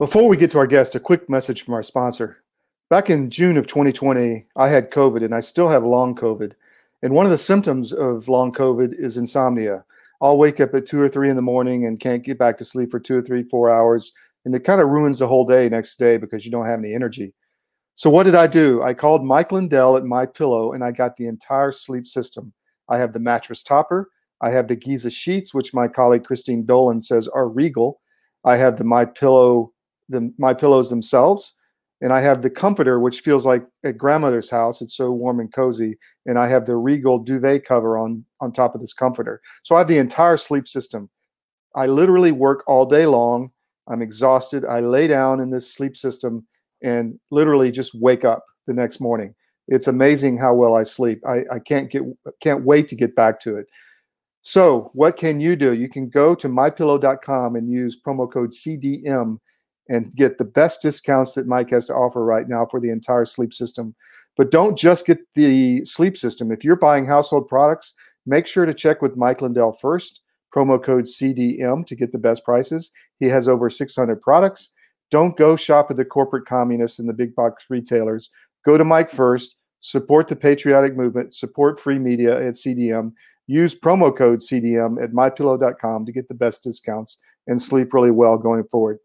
Before 0.00 0.30
we 0.30 0.38
get 0.38 0.50
to 0.52 0.58
our 0.58 0.66
guest, 0.66 0.94
a 0.94 0.98
quick 0.98 1.28
message 1.28 1.60
from 1.60 1.74
our 1.74 1.82
sponsor. 1.82 2.42
Back 2.88 3.10
in 3.10 3.28
June 3.28 3.58
of 3.58 3.66
2020, 3.66 4.46
I 4.56 4.68
had 4.68 4.90
COVID 4.90 5.22
and 5.22 5.34
I 5.34 5.40
still 5.40 5.68
have 5.68 5.84
long 5.84 6.14
COVID. 6.14 6.54
And 7.02 7.12
one 7.12 7.26
of 7.26 7.30
the 7.30 7.36
symptoms 7.36 7.92
of 7.92 8.26
long 8.26 8.50
COVID 8.50 8.94
is 8.94 9.18
insomnia. 9.18 9.84
I'll 10.22 10.38
wake 10.38 10.58
up 10.58 10.74
at 10.74 10.86
two 10.86 10.98
or 11.02 11.10
three 11.10 11.28
in 11.28 11.36
the 11.36 11.42
morning 11.42 11.84
and 11.84 12.00
can't 12.00 12.24
get 12.24 12.38
back 12.38 12.56
to 12.56 12.64
sleep 12.64 12.90
for 12.90 12.98
two 12.98 13.18
or 13.18 13.20
three, 13.20 13.42
four 13.42 13.70
hours. 13.70 14.10
And 14.46 14.54
it 14.54 14.64
kind 14.64 14.80
of 14.80 14.88
ruins 14.88 15.18
the 15.18 15.28
whole 15.28 15.44
day 15.44 15.68
next 15.68 15.98
day 15.98 16.16
because 16.16 16.46
you 16.46 16.50
don't 16.50 16.64
have 16.64 16.78
any 16.78 16.94
energy. 16.94 17.34
So 17.94 18.08
what 18.08 18.22
did 18.22 18.34
I 18.34 18.46
do? 18.46 18.80
I 18.82 18.94
called 18.94 19.22
Mike 19.22 19.52
Lindell 19.52 19.98
at 19.98 20.04
My 20.04 20.24
Pillow 20.24 20.72
and 20.72 20.82
I 20.82 20.92
got 20.92 21.18
the 21.18 21.26
entire 21.26 21.72
sleep 21.72 22.06
system. 22.06 22.54
I 22.88 22.96
have 22.96 23.12
the 23.12 23.20
mattress 23.20 23.62
topper. 23.62 24.08
I 24.40 24.48
have 24.48 24.66
the 24.66 24.76
Giza 24.76 25.10
sheets, 25.10 25.52
which 25.52 25.74
my 25.74 25.88
colleague 25.88 26.24
Christine 26.24 26.64
Dolan 26.64 27.02
says 27.02 27.28
are 27.28 27.50
regal. 27.50 28.00
I 28.46 28.56
have 28.56 28.78
the 28.78 28.84
My 28.84 29.04
Pillow, 29.04 29.74
the 30.10 30.32
My 30.38 30.52
Pillows 30.52 30.90
themselves, 30.90 31.56
and 32.00 32.12
I 32.12 32.20
have 32.20 32.42
the 32.42 32.50
comforter, 32.50 32.98
which 32.98 33.20
feels 33.20 33.44
like 33.44 33.64
at 33.84 33.98
grandmother's 33.98 34.50
house. 34.50 34.80
It's 34.80 34.96
so 34.96 35.10
warm 35.10 35.38
and 35.40 35.52
cozy. 35.52 35.98
And 36.26 36.38
I 36.38 36.48
have 36.48 36.64
the 36.64 36.76
regal 36.76 37.18
duvet 37.18 37.64
cover 37.64 37.98
on 37.98 38.24
on 38.40 38.52
top 38.52 38.74
of 38.74 38.80
this 38.80 38.94
comforter. 38.94 39.40
So 39.64 39.74
I 39.74 39.78
have 39.78 39.88
the 39.88 39.98
entire 39.98 40.36
sleep 40.36 40.66
system. 40.66 41.10
I 41.76 41.86
literally 41.86 42.32
work 42.32 42.64
all 42.66 42.86
day 42.86 43.06
long. 43.06 43.50
I'm 43.88 44.02
exhausted. 44.02 44.64
I 44.64 44.80
lay 44.80 45.08
down 45.08 45.40
in 45.40 45.50
this 45.50 45.72
sleep 45.72 45.96
system 45.96 46.46
and 46.82 47.18
literally 47.30 47.70
just 47.70 47.94
wake 47.94 48.24
up 48.24 48.44
the 48.66 48.72
next 48.72 49.00
morning. 49.00 49.34
It's 49.68 49.86
amazing 49.86 50.38
how 50.38 50.54
well 50.54 50.74
I 50.74 50.84
sleep. 50.84 51.20
I, 51.26 51.44
I 51.52 51.58
can't 51.58 51.90
get 51.90 52.02
can't 52.40 52.64
wait 52.64 52.88
to 52.88 52.96
get 52.96 53.14
back 53.14 53.40
to 53.40 53.56
it. 53.56 53.66
So, 54.42 54.90
what 54.94 55.18
can 55.18 55.38
you 55.38 55.54
do? 55.54 55.74
You 55.74 55.88
can 55.88 56.08
go 56.08 56.34
to 56.34 56.48
mypillow.com 56.48 57.56
and 57.56 57.68
use 57.68 58.00
promo 58.00 58.30
code 58.32 58.50
CDM 58.50 59.36
and 59.90 60.14
get 60.14 60.38
the 60.38 60.44
best 60.44 60.80
discounts 60.80 61.34
that 61.34 61.48
Mike 61.48 61.70
has 61.70 61.86
to 61.86 61.94
offer 61.94 62.24
right 62.24 62.48
now 62.48 62.64
for 62.64 62.80
the 62.80 62.90
entire 62.90 63.24
sleep 63.24 63.52
system. 63.52 63.94
But 64.36 64.52
don't 64.52 64.78
just 64.78 65.04
get 65.04 65.18
the 65.34 65.84
sleep 65.84 66.16
system. 66.16 66.52
If 66.52 66.64
you're 66.64 66.76
buying 66.76 67.04
household 67.04 67.48
products, 67.48 67.92
make 68.24 68.46
sure 68.46 68.64
to 68.64 68.72
check 68.72 69.02
with 69.02 69.16
Mike 69.16 69.42
Lindell 69.42 69.72
first. 69.72 70.22
Promo 70.54 70.82
code 70.82 71.04
CDM 71.04 71.84
to 71.86 71.94
get 71.94 72.12
the 72.12 72.18
best 72.18 72.44
prices. 72.44 72.90
He 73.18 73.26
has 73.26 73.48
over 73.48 73.68
600 73.68 74.20
products. 74.20 74.72
Don't 75.10 75.36
go 75.36 75.56
shop 75.56 75.90
at 75.90 75.96
the 75.96 76.04
corporate 76.04 76.46
communists 76.46 77.00
and 77.00 77.08
the 77.08 77.12
big 77.12 77.34
box 77.34 77.66
retailers. 77.68 78.30
Go 78.64 78.78
to 78.78 78.84
Mike 78.84 79.10
first. 79.10 79.56
Support 79.80 80.28
the 80.28 80.36
patriotic 80.36 80.96
movement. 80.96 81.34
Support 81.34 81.80
free 81.80 81.98
media 81.98 82.36
at 82.36 82.54
CDM. 82.54 83.12
Use 83.46 83.74
promo 83.74 84.16
code 84.16 84.38
CDM 84.38 85.02
at 85.02 85.10
mypillow.com 85.10 86.06
to 86.06 86.12
get 86.12 86.28
the 86.28 86.34
best 86.34 86.62
discounts 86.62 87.18
and 87.48 87.60
sleep 87.60 87.92
really 87.92 88.12
well 88.12 88.38
going 88.38 88.64
forward. 88.70 88.98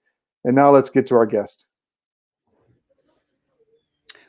And 0.46 0.56
now 0.56 0.70
let's 0.70 0.92
get 0.92 1.08
to 1.08 1.16
our 1.16 1.26
guest. 1.26 1.66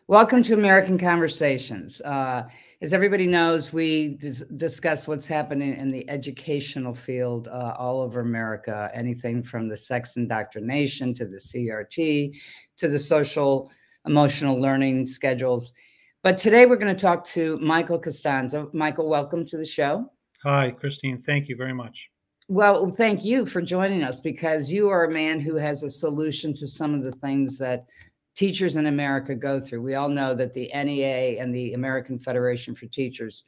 Welcome 0.09 0.43
to 0.45 0.55
American 0.55 0.97
Conversations. 0.97 2.01
Uh, 2.01 2.45
as 2.81 2.95
everybody 2.95 3.27
knows, 3.27 3.71
we 3.71 4.17
dis- 4.17 4.47
discuss 4.57 5.07
what's 5.07 5.27
happening 5.27 5.77
in 5.77 5.91
the 5.91 6.09
educational 6.09 6.95
field 6.95 7.49
uh, 7.49 7.75
all 7.77 8.01
over 8.01 8.21
America 8.21 8.91
anything 8.95 9.43
from 9.43 9.69
the 9.69 9.77
sex 9.77 10.17
indoctrination 10.17 11.13
to 11.13 11.27
the 11.27 11.37
CRT 11.37 12.35
to 12.79 12.89
the 12.89 12.99
social 12.99 13.71
emotional 14.07 14.59
learning 14.59 15.07
schedules. 15.07 15.75
But 16.23 16.39
today 16.39 16.65
we're 16.65 16.77
going 16.77 16.97
to 16.97 17.01
talk 17.01 17.25
to 17.25 17.59
Michael 17.59 17.99
Costanza. 17.99 18.69
Michael, 18.73 19.11
welcome 19.11 19.45
to 19.45 19.59
the 19.59 19.67
show. 19.67 20.11
Hi, 20.45 20.71
Christine. 20.71 21.23
Thank 21.27 21.51
you 21.51 21.57
very 21.57 21.75
much. 21.75 22.09
Well, 22.49 22.91
thank 22.91 23.25
you 23.25 23.45
for 23.45 23.61
joining 23.61 24.05
us 24.05 24.21
because 24.21 24.73
you 24.73 24.89
are 24.89 25.07
a 25.07 25.13
man 25.13 25.41
who 25.41 25.57
has 25.57 25.83
a 25.83 25.91
solution 25.91 26.53
to 26.55 26.69
some 26.69 26.95
of 26.95 27.03
the 27.03 27.13
things 27.13 27.59
that 27.59 27.87
teachers 28.37 28.77
in 28.77 28.87
America 28.87 29.35
go 29.35 29.59
through. 29.59 29.83
We 29.83 29.95
all 29.95 30.09
know 30.09 30.33
that 30.35 30.53
the 30.53 30.71
NEA 30.73 31.41
and 31.41 31.53
the 31.53 31.73
American 31.73 32.19
Federation 32.21 32.75
for 32.75 32.87
Teachers 32.87 33.43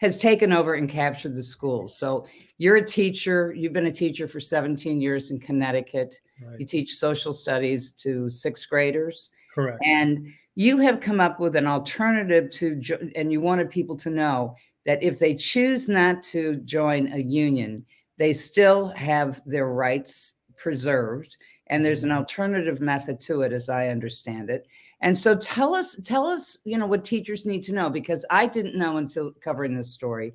has 0.00 0.18
taken 0.18 0.52
over 0.52 0.74
and 0.74 0.88
captured 0.88 1.34
the 1.34 1.42
schools. 1.42 1.98
So 1.98 2.28
you're 2.58 2.76
a 2.76 2.84
teacher, 2.84 3.52
you've 3.56 3.72
been 3.72 3.86
a 3.86 3.92
teacher 3.92 4.28
for 4.28 4.38
17 4.38 5.00
years 5.00 5.32
in 5.32 5.40
Connecticut. 5.40 6.14
Right. 6.40 6.60
You 6.60 6.66
teach 6.66 6.94
social 6.94 7.32
studies 7.32 7.90
to 8.02 8.28
sixth 8.28 8.68
graders. 8.68 9.30
Correct. 9.52 9.82
And 9.84 10.28
you 10.54 10.78
have 10.78 11.00
come 11.00 11.20
up 11.20 11.40
with 11.40 11.56
an 11.56 11.66
alternative 11.66 12.50
to, 12.50 13.10
and 13.16 13.32
you 13.32 13.40
wanted 13.40 13.70
people 13.70 13.96
to 13.96 14.10
know 14.10 14.54
that 14.86 15.02
if 15.02 15.18
they 15.18 15.34
choose 15.34 15.88
not 15.88 16.22
to 16.24 16.56
join 16.64 17.12
a 17.12 17.18
union, 17.18 17.84
they 18.18 18.32
still 18.32 18.88
have 18.88 19.40
their 19.46 19.68
rights 19.68 20.34
preserved 20.56 21.36
and 21.68 21.84
there's 21.84 22.04
an 22.04 22.12
alternative 22.12 22.80
method 22.80 23.20
to 23.20 23.42
it 23.42 23.52
as 23.52 23.68
i 23.68 23.88
understand 23.88 24.50
it. 24.50 24.66
And 25.00 25.16
so 25.16 25.36
tell 25.36 25.74
us 25.74 25.96
tell 26.04 26.26
us 26.26 26.58
you 26.64 26.76
know 26.78 26.86
what 26.86 27.04
teachers 27.04 27.46
need 27.46 27.62
to 27.64 27.74
know 27.74 27.88
because 27.88 28.26
i 28.30 28.46
didn't 28.46 28.76
know 28.76 28.96
until 28.96 29.32
covering 29.40 29.74
this 29.74 29.92
story 29.92 30.34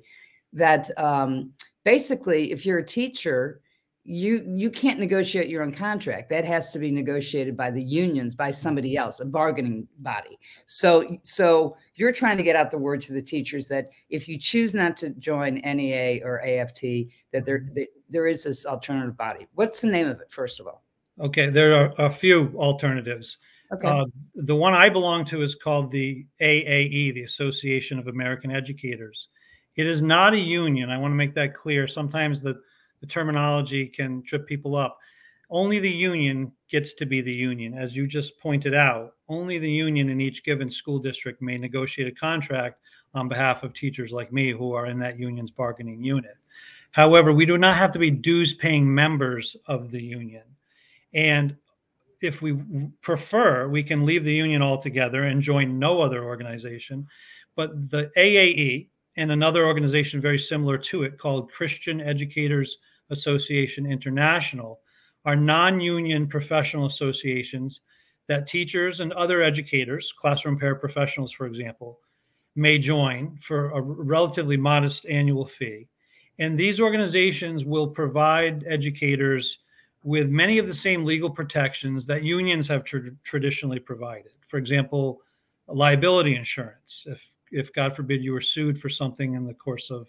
that 0.52 0.90
um, 0.98 1.52
basically 1.84 2.52
if 2.52 2.64
you're 2.64 2.78
a 2.78 2.86
teacher 2.86 3.60
you 4.04 4.44
you 4.46 4.70
can't 4.70 5.00
negotiate 5.00 5.48
your 5.48 5.62
own 5.62 5.72
contract. 5.72 6.28
That 6.28 6.44
has 6.44 6.70
to 6.72 6.78
be 6.78 6.90
negotiated 6.90 7.56
by 7.56 7.70
the 7.70 7.82
unions 7.82 8.34
by 8.34 8.50
somebody 8.50 8.96
else 8.98 9.20
a 9.20 9.24
bargaining 9.24 9.88
body. 10.00 10.38
So 10.66 11.18
so 11.22 11.76
you're 11.94 12.12
trying 12.12 12.36
to 12.36 12.42
get 12.42 12.54
out 12.54 12.70
the 12.70 12.78
word 12.78 13.00
to 13.02 13.14
the 13.14 13.22
teachers 13.22 13.66
that 13.68 13.88
if 14.10 14.28
you 14.28 14.38
choose 14.38 14.74
not 14.74 14.98
to 14.98 15.10
join 15.10 15.54
NEA 15.54 16.20
or 16.22 16.44
AFT 16.44 16.82
that 17.32 17.46
there 17.46 17.66
that 17.72 17.88
there 18.10 18.26
is 18.26 18.44
this 18.44 18.66
alternative 18.66 19.16
body. 19.16 19.46
What's 19.54 19.80
the 19.80 19.88
name 19.88 20.06
of 20.06 20.20
it 20.20 20.30
first 20.30 20.60
of 20.60 20.66
all? 20.66 20.84
Okay 21.18 21.48
there 21.48 21.74
are 21.74 21.94
a 21.98 22.12
few 22.12 22.52
alternatives. 22.56 23.38
Okay. 23.72 23.88
Uh, 23.88 24.04
the 24.34 24.54
one 24.54 24.74
i 24.74 24.90
belong 24.90 25.24
to 25.24 25.40
is 25.40 25.54
called 25.54 25.90
the 25.90 26.26
AAE 26.42 27.14
the 27.14 27.22
Association 27.22 27.98
of 27.98 28.08
American 28.08 28.50
Educators. 28.50 29.28
It 29.76 29.86
is 29.86 30.02
not 30.02 30.34
a 30.34 30.38
union. 30.38 30.90
I 30.90 30.98
want 30.98 31.12
to 31.12 31.16
make 31.16 31.34
that 31.36 31.54
clear. 31.54 31.88
Sometimes 31.88 32.42
the 32.42 32.60
the 33.04 33.10
terminology 33.10 33.86
can 33.86 34.22
trip 34.22 34.46
people 34.46 34.74
up. 34.74 34.98
Only 35.50 35.78
the 35.78 35.90
union 35.90 36.50
gets 36.70 36.94
to 36.94 37.04
be 37.04 37.20
the 37.20 37.30
union. 37.30 37.76
As 37.76 37.94
you 37.94 38.06
just 38.06 38.38
pointed 38.40 38.72
out, 38.72 39.12
only 39.28 39.58
the 39.58 39.70
union 39.70 40.08
in 40.08 40.22
each 40.22 40.42
given 40.42 40.70
school 40.70 40.98
district 40.98 41.42
may 41.42 41.58
negotiate 41.58 42.08
a 42.08 42.18
contract 42.18 42.80
on 43.12 43.28
behalf 43.28 43.62
of 43.62 43.74
teachers 43.74 44.10
like 44.10 44.32
me 44.32 44.52
who 44.52 44.72
are 44.72 44.86
in 44.86 44.98
that 45.00 45.18
union's 45.18 45.50
bargaining 45.50 46.02
unit. 46.02 46.38
However, 46.92 47.30
we 47.30 47.44
do 47.44 47.58
not 47.58 47.76
have 47.76 47.92
to 47.92 47.98
be 47.98 48.10
dues 48.10 48.54
paying 48.54 48.92
members 48.92 49.54
of 49.66 49.90
the 49.90 50.02
union. 50.02 50.44
And 51.12 51.54
if 52.22 52.40
we 52.40 52.56
prefer, 53.02 53.68
we 53.68 53.82
can 53.82 54.06
leave 54.06 54.24
the 54.24 54.32
union 54.32 54.62
altogether 54.62 55.24
and 55.24 55.42
join 55.42 55.78
no 55.78 56.00
other 56.00 56.24
organization. 56.24 57.06
But 57.54 57.90
the 57.90 58.10
AAE 58.16 58.88
and 59.16 59.30
another 59.30 59.66
organization 59.66 60.20
very 60.20 60.38
similar 60.38 60.78
to 60.78 61.02
it 61.04 61.18
called 61.18 61.52
Christian 61.52 62.00
Educators 62.00 62.78
Association 63.10 63.90
International 63.90 64.80
are 65.24 65.36
non 65.36 65.80
union 65.80 66.26
professional 66.26 66.86
associations 66.86 67.80
that 68.26 68.48
teachers 68.48 69.00
and 69.00 69.12
other 69.12 69.42
educators, 69.42 70.12
classroom 70.18 70.58
paraprofessionals, 70.58 71.32
for 71.32 71.46
example, 71.46 72.00
may 72.56 72.78
join 72.78 73.38
for 73.42 73.70
a 73.70 73.80
relatively 73.80 74.56
modest 74.56 75.06
annual 75.06 75.46
fee. 75.46 75.88
And 76.38 76.58
these 76.58 76.80
organizations 76.80 77.64
will 77.64 77.88
provide 77.88 78.64
educators 78.68 79.58
with 80.02 80.28
many 80.28 80.58
of 80.58 80.66
the 80.66 80.74
same 80.74 81.04
legal 81.04 81.30
protections 81.30 82.06
that 82.06 82.22
unions 82.22 82.68
have 82.68 82.84
tra- 82.84 83.10
traditionally 83.24 83.78
provided. 83.78 84.32
For 84.46 84.58
example, 84.58 85.22
liability 85.66 86.36
insurance, 86.36 87.04
if, 87.06 87.26
if 87.50 87.72
God 87.72 87.96
forbid 87.96 88.22
you 88.22 88.32
were 88.32 88.40
sued 88.40 88.78
for 88.78 88.88
something 88.88 89.34
in 89.34 89.46
the 89.46 89.54
course 89.54 89.90
of 89.90 90.08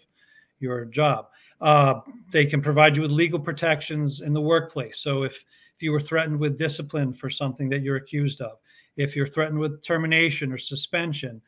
your 0.60 0.84
job. 0.84 1.28
Uh, 1.60 2.00
they 2.32 2.44
can 2.44 2.60
provide 2.60 2.96
you 2.96 3.02
with 3.02 3.10
legal 3.10 3.38
protections 3.38 4.20
in 4.20 4.32
the 4.32 4.40
workplace. 4.40 4.98
So 4.98 5.22
if 5.22 5.32
if 5.76 5.82
you 5.82 5.92
were 5.92 6.00
threatened 6.00 6.38
with 6.38 6.56
discipline 6.58 7.12
for 7.12 7.28
something 7.28 7.68
that 7.68 7.82
you're 7.82 7.96
accused 7.96 8.40
of, 8.40 8.56
if 8.96 9.14
you're 9.14 9.28
threatened 9.28 9.58
with 9.58 9.82
termination 9.82 10.50
or 10.50 10.58
suspension, 10.58 11.40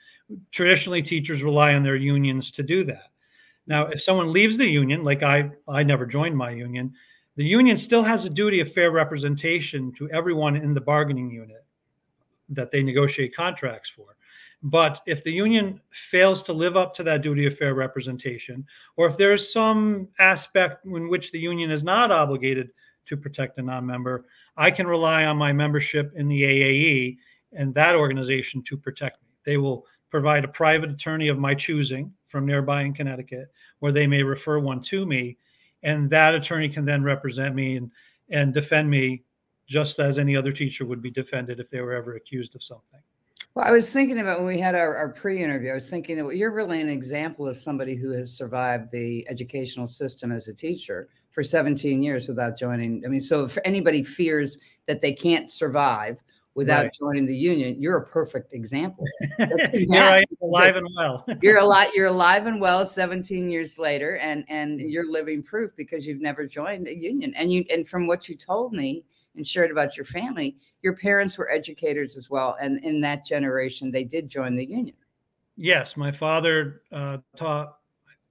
traditionally 0.52 1.02
teachers 1.02 1.42
rely 1.42 1.72
on 1.72 1.82
their 1.82 1.96
unions 1.96 2.50
to 2.50 2.62
do 2.62 2.84
that. 2.84 3.10
Now, 3.66 3.86
if 3.86 4.02
someone 4.02 4.32
leaves 4.32 4.58
the 4.58 4.68
union, 4.68 5.02
like 5.02 5.22
I, 5.22 5.50
I 5.66 5.82
never 5.82 6.04
joined 6.04 6.36
my 6.36 6.50
union, 6.50 6.92
the 7.36 7.44
union 7.44 7.76
still 7.76 8.02
has 8.02 8.24
a 8.24 8.30
duty 8.30 8.60
of 8.60 8.72
fair 8.72 8.90
representation 8.90 9.92
to 9.96 10.10
everyone 10.10 10.56
in 10.56 10.74
the 10.74 10.80
bargaining 10.80 11.30
unit 11.30 11.64
that 12.50 12.70
they 12.70 12.82
negotiate 12.82 13.34
contracts 13.34 13.90
for. 13.90 14.16
But 14.62 15.02
if 15.06 15.22
the 15.22 15.32
union 15.32 15.80
fails 15.90 16.42
to 16.44 16.52
live 16.52 16.76
up 16.76 16.94
to 16.96 17.04
that 17.04 17.22
duty 17.22 17.46
of 17.46 17.56
fair 17.56 17.74
representation, 17.74 18.66
or 18.96 19.06
if 19.06 19.16
there 19.16 19.32
is 19.32 19.52
some 19.52 20.08
aspect 20.18 20.84
in 20.84 21.08
which 21.08 21.30
the 21.30 21.38
union 21.38 21.70
is 21.70 21.84
not 21.84 22.10
obligated 22.10 22.70
to 23.06 23.16
protect 23.16 23.58
a 23.58 23.62
non 23.62 23.86
member, 23.86 24.26
I 24.56 24.70
can 24.70 24.86
rely 24.86 25.24
on 25.24 25.36
my 25.36 25.52
membership 25.52 26.12
in 26.16 26.28
the 26.28 26.42
AAE 26.42 27.18
and 27.52 27.72
that 27.74 27.94
organization 27.94 28.62
to 28.64 28.76
protect 28.76 29.22
me. 29.22 29.28
They 29.44 29.56
will 29.56 29.86
provide 30.10 30.44
a 30.44 30.48
private 30.48 30.90
attorney 30.90 31.28
of 31.28 31.38
my 31.38 31.54
choosing 31.54 32.12
from 32.26 32.44
nearby 32.44 32.82
in 32.82 32.94
Connecticut, 32.94 33.52
or 33.80 33.92
they 33.92 34.06
may 34.06 34.22
refer 34.22 34.58
one 34.58 34.82
to 34.82 35.06
me, 35.06 35.38
and 35.82 36.10
that 36.10 36.34
attorney 36.34 36.68
can 36.68 36.84
then 36.84 37.02
represent 37.02 37.54
me 37.54 37.76
and, 37.76 37.90
and 38.30 38.52
defend 38.52 38.90
me 38.90 39.22
just 39.66 39.98
as 40.00 40.18
any 40.18 40.34
other 40.34 40.50
teacher 40.50 40.84
would 40.84 41.02
be 41.02 41.10
defended 41.10 41.60
if 41.60 41.70
they 41.70 41.80
were 41.80 41.94
ever 41.94 42.16
accused 42.16 42.54
of 42.54 42.62
something. 42.62 43.00
Well, 43.58 43.66
I 43.66 43.72
was 43.72 43.92
thinking 43.92 44.20
about 44.20 44.38
when 44.38 44.46
we 44.46 44.60
had 44.60 44.76
our, 44.76 44.94
our 44.94 45.08
pre-interview, 45.08 45.72
I 45.72 45.74
was 45.74 45.90
thinking 45.90 46.16
that 46.18 46.36
you're 46.36 46.52
really 46.52 46.80
an 46.80 46.88
example 46.88 47.48
of 47.48 47.56
somebody 47.56 47.96
who 47.96 48.12
has 48.12 48.32
survived 48.32 48.92
the 48.92 49.26
educational 49.28 49.88
system 49.88 50.30
as 50.30 50.46
a 50.46 50.54
teacher 50.54 51.08
for 51.32 51.42
17 51.42 52.00
years 52.00 52.28
without 52.28 52.56
joining. 52.56 53.02
I 53.04 53.08
mean, 53.08 53.20
so 53.20 53.42
if 53.42 53.58
anybody 53.64 54.04
fears 54.04 54.58
that 54.86 55.00
they 55.00 55.12
can't 55.12 55.50
survive 55.50 56.22
without 56.54 56.84
right. 56.84 56.96
joining 57.02 57.26
the 57.26 57.34
union, 57.34 57.82
you're 57.82 57.96
a 57.96 58.06
perfect 58.06 58.52
example. 58.52 59.04
you're 59.72 60.02
right, 60.02 60.24
alive 60.40 60.76
and 60.76 60.88
well. 60.96 61.26
you're 61.42 61.58
alive. 61.58 61.90
You're 61.96 62.06
alive 62.06 62.46
and 62.46 62.60
well 62.60 62.86
17 62.86 63.50
years 63.50 63.76
later, 63.76 64.18
and 64.18 64.44
and 64.48 64.78
mm-hmm. 64.78 64.88
you're 64.88 65.10
living 65.10 65.42
proof 65.42 65.72
because 65.76 66.06
you've 66.06 66.20
never 66.20 66.46
joined 66.46 66.86
a 66.86 66.96
union. 66.96 67.34
And 67.34 67.50
you 67.50 67.64
and 67.72 67.88
from 67.88 68.06
what 68.06 68.28
you 68.28 68.36
told 68.36 68.72
me 68.72 69.04
and 69.38 69.46
shared 69.46 69.70
about 69.70 69.96
your 69.96 70.04
family, 70.04 70.56
your 70.82 70.94
parents 70.94 71.38
were 71.38 71.50
educators 71.50 72.16
as 72.16 72.28
well, 72.28 72.56
and 72.60 72.84
in 72.84 73.00
that 73.00 73.24
generation, 73.24 73.90
they 73.90 74.04
did 74.04 74.28
join 74.28 74.54
the 74.54 74.66
union. 74.66 74.94
Yes, 75.56 75.96
my 75.96 76.12
father 76.12 76.82
uh, 76.92 77.18
taught, 77.36 77.78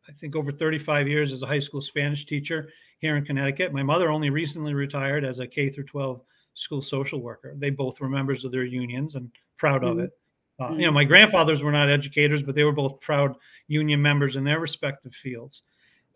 I 0.07 0.11
think, 0.13 0.35
over 0.35 0.51
35 0.51 1.07
years 1.07 1.33
as 1.33 1.41
a 1.41 1.47
high 1.47 1.59
school 1.59 1.81
Spanish 1.81 2.25
teacher 2.25 2.69
here 2.99 3.17
in 3.17 3.25
Connecticut. 3.25 3.73
My 3.73 3.83
mother 3.83 4.09
only 4.09 4.29
recently 4.29 4.73
retired 4.73 5.25
as 5.25 5.39
a 5.39 5.47
K 5.47 5.69
through 5.69 5.85
12 5.85 6.21
school 6.53 6.81
social 6.81 7.19
worker. 7.19 7.53
They 7.57 7.69
both 7.69 7.99
were 7.99 8.09
members 8.09 8.45
of 8.45 8.51
their 8.51 8.63
unions 8.63 9.15
and 9.15 9.31
proud 9.57 9.81
mm-hmm. 9.81 9.91
of 9.91 9.99
it. 9.99 10.11
Uh, 10.59 10.67
mm-hmm. 10.69 10.79
You 10.79 10.85
know, 10.87 10.91
my 10.91 11.03
grandfathers 11.03 11.61
were 11.61 11.71
not 11.71 11.89
educators, 11.89 12.41
but 12.41 12.55
they 12.55 12.63
were 12.63 12.71
both 12.71 12.99
proud 12.99 13.35
union 13.67 14.01
members 14.01 14.35
in 14.35 14.43
their 14.43 14.59
respective 14.59 15.13
fields. 15.13 15.61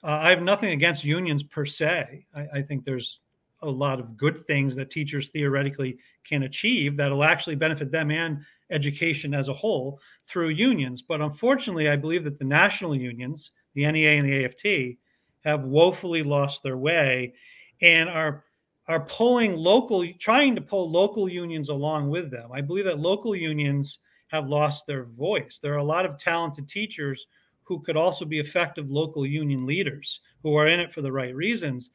Uh, 0.04 0.20
I 0.22 0.30
have 0.30 0.42
nothing 0.42 0.72
against 0.72 1.04
unions 1.04 1.44
per 1.44 1.66
se. 1.66 2.26
I, 2.36 2.48
I, 2.56 2.62
think 2.64 2.84
there's 2.84 3.20
a 3.62 3.70
lot 3.70 4.00
of 4.00 4.18
good 4.18 4.46
things 4.46 4.76
that 4.76 4.90
teachers 4.90 5.28
theoretically 5.28 5.98
can 6.28 6.44
achieve 6.44 6.98
that'll 6.98 7.24
actually 7.24 7.56
benefit 7.56 7.92
them 7.92 8.12
and 8.12 8.40
education 8.72 9.34
as 9.34 9.50
a 9.50 9.54
whole 9.54 10.00
through 10.28 10.50
unions. 10.50 11.02
But 11.02 11.22
unfortunately, 11.22 11.90
I 11.90 11.96
believe 11.96 12.24
that 12.24 12.40
the 12.40 12.46
national 12.46 12.96
unions, 12.96 13.52
the 13.76 13.92
NEA 13.92 14.18
and 14.18 14.28
the 14.28 14.46
AFT, 14.46 14.98
have 15.44 15.64
woefully 15.64 16.24
lost 16.24 16.64
their 16.64 16.78
way 16.78 17.34
and 17.82 18.10
are 18.10 18.46
are 18.88 19.06
pulling 19.06 19.56
local 19.56 20.06
trying 20.20 20.56
to 20.56 20.62
pull 20.62 20.92
local 20.92 21.30
unions 21.30 21.70
along 21.70 22.10
with 22.10 22.32
them. 22.32 22.52
I 22.52 22.62
believe 22.62 22.86
that 22.86 23.00
local 23.00 23.36
unions 23.36 24.00
have 24.28 24.48
lost 24.48 24.86
their 24.88 25.06
voice. 25.06 25.60
There 25.62 25.74
are 25.74 25.78
a 25.78 25.84
lot 25.84 26.06
of 26.06 26.18
talented 26.18 26.68
teachers 26.68 27.26
who 27.64 27.82
could 27.82 27.96
also 27.96 28.26
be 28.26 28.40
effective 28.40 28.90
local 28.90 29.26
union 29.26 29.66
leaders 29.66 30.20
who 30.44 30.56
are 30.56 30.68
in 30.68 30.80
it 30.80 30.92
for 30.92 31.02
the 31.02 31.12
right 31.12 31.36
reasons. 31.36 31.90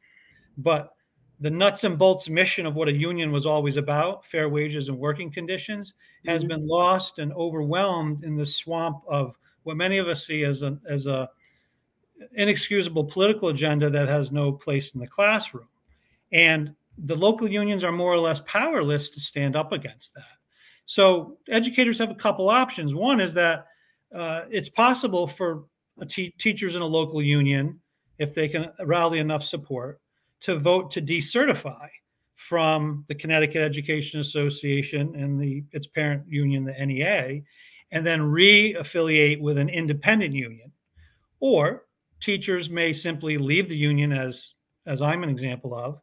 But 0.57 0.89
the 1.39 1.49
nuts 1.49 1.83
and 1.83 1.99
bolts 1.99 2.29
mission 2.29 2.65
of 2.65 2.75
what 2.75 2.87
a 2.87 2.93
union 2.93 3.31
was 3.31 3.45
always 3.45 3.77
about, 3.77 4.25
fair 4.25 4.49
wages 4.49 4.89
and 4.89 4.97
working 4.97 5.31
conditions, 5.31 5.93
has 6.25 6.41
mm-hmm. 6.41 6.49
been 6.49 6.67
lost 6.67 7.19
and 7.19 7.31
overwhelmed 7.33 8.23
in 8.23 8.35
the 8.35 8.45
swamp 8.45 9.01
of 9.07 9.35
what 9.63 9.77
many 9.77 9.97
of 9.97 10.07
us 10.07 10.25
see 10.25 10.43
as 10.43 10.61
an 10.61 10.79
as 10.89 11.05
a 11.05 11.29
inexcusable 12.35 13.03
political 13.03 13.49
agenda 13.49 13.89
that 13.89 14.07
has 14.07 14.31
no 14.31 14.51
place 14.51 14.95
in 14.95 14.99
the 14.99 15.07
classroom. 15.07 15.67
And 16.31 16.73
the 16.97 17.15
local 17.15 17.47
unions 17.47 17.83
are 17.83 17.91
more 17.91 18.11
or 18.11 18.19
less 18.19 18.41
powerless 18.47 19.11
to 19.11 19.19
stand 19.19 19.55
up 19.55 19.71
against 19.71 20.15
that. 20.15 20.23
So 20.87 21.37
educators 21.49 21.99
have 21.99 22.09
a 22.09 22.15
couple 22.15 22.49
options. 22.49 22.95
One 22.95 23.19
is 23.19 23.33
that 23.35 23.67
uh, 24.15 24.45
it's 24.49 24.69
possible 24.69 25.27
for 25.27 25.65
teachers 26.07 26.75
in 26.75 26.81
a 26.81 26.85
local 26.85 27.21
union, 27.21 27.79
if 28.17 28.33
they 28.33 28.47
can 28.47 28.71
rally 28.83 29.19
enough 29.19 29.43
support, 29.43 29.99
to 30.41 30.59
vote 30.59 30.91
to 30.91 31.01
decertify 31.01 31.87
from 32.35 33.03
the 33.07 33.15
Connecticut 33.15 33.61
Education 33.61 34.19
Association 34.19 35.15
and 35.15 35.41
the 35.41 35.63
its 35.71 35.87
parent 35.87 36.23
union, 36.27 36.63
the 36.63 36.85
NEA, 36.85 37.41
and 37.91 38.05
then 38.05 38.21
re-affiliate 38.21 39.41
with 39.41 39.57
an 39.57 39.69
independent 39.69 40.33
union. 40.33 40.71
Or 41.39 41.85
teachers 42.21 42.69
may 42.69 42.93
simply 42.93 43.37
leave 43.37 43.69
the 43.69 43.75
union 43.75 44.11
as 44.11 44.53
as 44.85 45.01
I'm 45.01 45.23
an 45.23 45.29
example 45.29 45.75
of, 45.75 45.99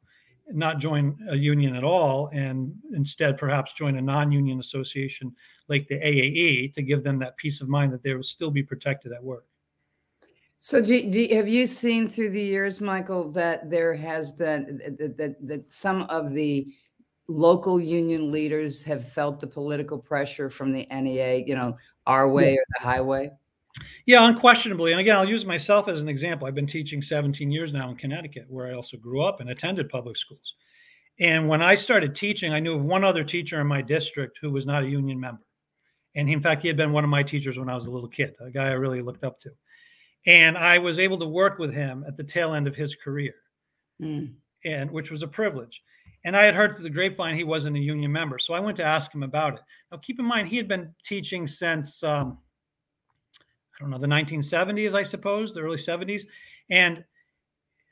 not 0.50 0.78
join 0.78 1.16
a 1.30 1.36
union 1.36 1.74
at 1.74 1.84
all, 1.84 2.28
and 2.34 2.74
instead 2.92 3.38
perhaps 3.38 3.72
join 3.72 3.96
a 3.96 4.02
non-union 4.02 4.60
association 4.60 5.34
like 5.68 5.88
the 5.88 5.94
AAE 5.94 6.74
to 6.74 6.82
give 6.82 7.02
them 7.02 7.18
that 7.20 7.36
peace 7.38 7.62
of 7.62 7.68
mind 7.68 7.92
that 7.92 8.02
they 8.02 8.14
will 8.14 8.22
still 8.22 8.50
be 8.50 8.62
protected 8.62 9.12
at 9.12 9.24
work. 9.24 9.46
So, 10.64 10.80
do, 10.80 11.10
do, 11.10 11.26
have 11.32 11.46
you 11.46 11.66
seen 11.66 12.08
through 12.08 12.30
the 12.30 12.40
years, 12.40 12.80
Michael, 12.80 13.30
that 13.32 13.68
there 13.68 13.92
has 13.92 14.32
been 14.32 14.80
that, 14.98 15.18
that, 15.18 15.46
that 15.46 15.70
some 15.70 16.04
of 16.04 16.32
the 16.32 16.66
local 17.28 17.78
union 17.78 18.32
leaders 18.32 18.82
have 18.84 19.06
felt 19.06 19.40
the 19.40 19.46
political 19.46 19.98
pressure 19.98 20.48
from 20.48 20.72
the 20.72 20.86
NEA, 20.90 21.44
you 21.46 21.54
know, 21.54 21.76
our 22.06 22.30
way 22.30 22.54
yeah. 22.54 22.60
or 22.60 22.64
the 22.78 22.82
highway? 22.82 23.30
Yeah, 24.06 24.26
unquestionably. 24.26 24.92
And 24.92 25.02
again, 25.02 25.16
I'll 25.16 25.28
use 25.28 25.44
myself 25.44 25.86
as 25.86 26.00
an 26.00 26.08
example. 26.08 26.48
I've 26.48 26.54
been 26.54 26.66
teaching 26.66 27.02
17 27.02 27.50
years 27.50 27.74
now 27.74 27.90
in 27.90 27.96
Connecticut, 27.96 28.46
where 28.48 28.66
I 28.66 28.72
also 28.72 28.96
grew 28.96 29.22
up 29.22 29.40
and 29.40 29.50
attended 29.50 29.90
public 29.90 30.16
schools. 30.16 30.54
And 31.20 31.46
when 31.46 31.60
I 31.60 31.74
started 31.74 32.16
teaching, 32.16 32.54
I 32.54 32.60
knew 32.60 32.76
of 32.76 32.84
one 32.84 33.04
other 33.04 33.22
teacher 33.22 33.60
in 33.60 33.66
my 33.66 33.82
district 33.82 34.38
who 34.40 34.50
was 34.50 34.64
not 34.64 34.84
a 34.84 34.88
union 34.88 35.20
member. 35.20 35.44
And 36.16 36.30
in 36.30 36.40
fact, 36.40 36.62
he 36.62 36.68
had 36.68 36.78
been 36.78 36.94
one 36.94 37.04
of 37.04 37.10
my 37.10 37.22
teachers 37.22 37.58
when 37.58 37.68
I 37.68 37.74
was 37.74 37.84
a 37.84 37.90
little 37.90 38.08
kid, 38.08 38.34
a 38.40 38.50
guy 38.50 38.68
I 38.68 38.72
really 38.72 39.02
looked 39.02 39.24
up 39.24 39.38
to 39.40 39.50
and 40.26 40.56
I 40.56 40.78
was 40.78 40.98
able 40.98 41.18
to 41.18 41.26
work 41.26 41.58
with 41.58 41.72
him 41.72 42.04
at 42.06 42.16
the 42.16 42.24
tail 42.24 42.54
end 42.54 42.66
of 42.66 42.74
his 42.74 42.94
career, 42.94 43.34
mm. 44.00 44.32
and 44.64 44.90
which 44.90 45.10
was 45.10 45.22
a 45.22 45.28
privilege. 45.28 45.82
And 46.24 46.36
I 46.36 46.44
had 46.44 46.54
heard 46.54 46.74
through 46.74 46.84
the 46.84 46.90
grapevine 46.90 47.36
he 47.36 47.44
wasn't 47.44 47.76
a 47.76 47.80
union 47.80 48.10
member, 48.10 48.38
so 48.38 48.54
I 48.54 48.60
went 48.60 48.76
to 48.78 48.84
ask 48.84 49.14
him 49.14 49.22
about 49.22 49.54
it. 49.54 49.60
Now, 49.92 49.98
keep 49.98 50.18
in 50.18 50.24
mind 50.24 50.48
he 50.48 50.56
had 50.56 50.68
been 50.68 50.94
teaching 51.04 51.46
since 51.46 52.02
um, 52.02 52.38
I 53.38 53.80
don't 53.80 53.90
know 53.90 53.98
the 53.98 54.06
1970s, 54.06 54.94
I 54.94 55.02
suppose, 55.02 55.52
the 55.52 55.60
early 55.60 55.76
70s, 55.76 56.22
and 56.70 57.04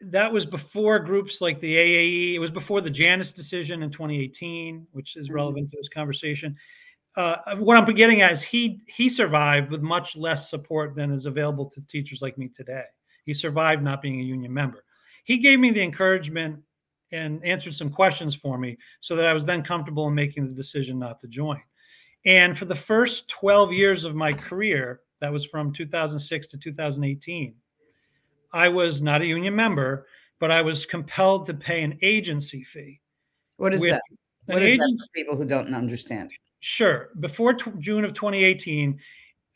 that 0.00 0.32
was 0.32 0.46
before 0.46 0.98
groups 0.98 1.40
like 1.40 1.60
the 1.60 1.76
AAE. 1.76 2.34
It 2.34 2.38
was 2.38 2.50
before 2.50 2.80
the 2.80 2.90
Janus 2.90 3.30
decision 3.30 3.82
in 3.82 3.90
2018, 3.90 4.86
which 4.92 5.16
is 5.16 5.26
mm-hmm. 5.26 5.34
relevant 5.34 5.70
to 5.70 5.76
this 5.76 5.88
conversation 5.88 6.56
uh, 7.16 7.56
what 7.56 7.76
I'm 7.76 7.84
getting 7.94 8.22
at 8.22 8.32
is 8.32 8.42
he 8.42 8.82
he 8.86 9.08
survived 9.08 9.70
with 9.70 9.82
much 9.82 10.16
less 10.16 10.48
support 10.48 10.94
than 10.94 11.12
is 11.12 11.26
available 11.26 11.66
to 11.70 11.80
teachers 11.82 12.22
like 12.22 12.38
me 12.38 12.48
today. 12.48 12.84
He 13.26 13.34
survived 13.34 13.82
not 13.82 14.02
being 14.02 14.20
a 14.20 14.24
union 14.24 14.52
member. 14.52 14.84
He 15.24 15.38
gave 15.38 15.60
me 15.60 15.70
the 15.70 15.82
encouragement 15.82 16.60
and 17.12 17.44
answered 17.44 17.74
some 17.74 17.90
questions 17.90 18.34
for 18.34 18.58
me 18.58 18.78
so 19.00 19.14
that 19.16 19.26
I 19.26 19.34
was 19.34 19.44
then 19.44 19.62
comfortable 19.62 20.08
in 20.08 20.14
making 20.14 20.48
the 20.48 20.54
decision 20.54 20.98
not 20.98 21.20
to 21.20 21.28
join. 21.28 21.60
And 22.24 22.56
for 22.56 22.64
the 22.64 22.74
first 22.74 23.28
12 23.28 23.72
years 23.72 24.04
of 24.04 24.14
my 24.14 24.32
career, 24.32 25.00
that 25.20 25.32
was 25.32 25.44
from 25.44 25.72
2006 25.72 26.46
to 26.48 26.56
2018, 26.56 27.54
I 28.52 28.68
was 28.68 29.02
not 29.02 29.22
a 29.22 29.26
union 29.26 29.54
member, 29.54 30.06
but 30.40 30.50
I 30.50 30.62
was 30.62 30.86
compelled 30.86 31.46
to 31.46 31.54
pay 31.54 31.82
an 31.82 31.98
agency 32.02 32.64
fee. 32.64 33.00
What 33.56 33.72
is 33.74 33.82
that? 33.82 34.02
What 34.46 34.62
is 34.62 34.78
that 34.78 34.98
for 34.98 35.08
people 35.14 35.36
who 35.36 35.44
don't 35.44 35.72
understand? 35.74 36.32
Sure. 36.64 37.08
Before 37.18 37.54
t- 37.54 37.72
June 37.80 38.04
of 38.04 38.14
2018, 38.14 38.96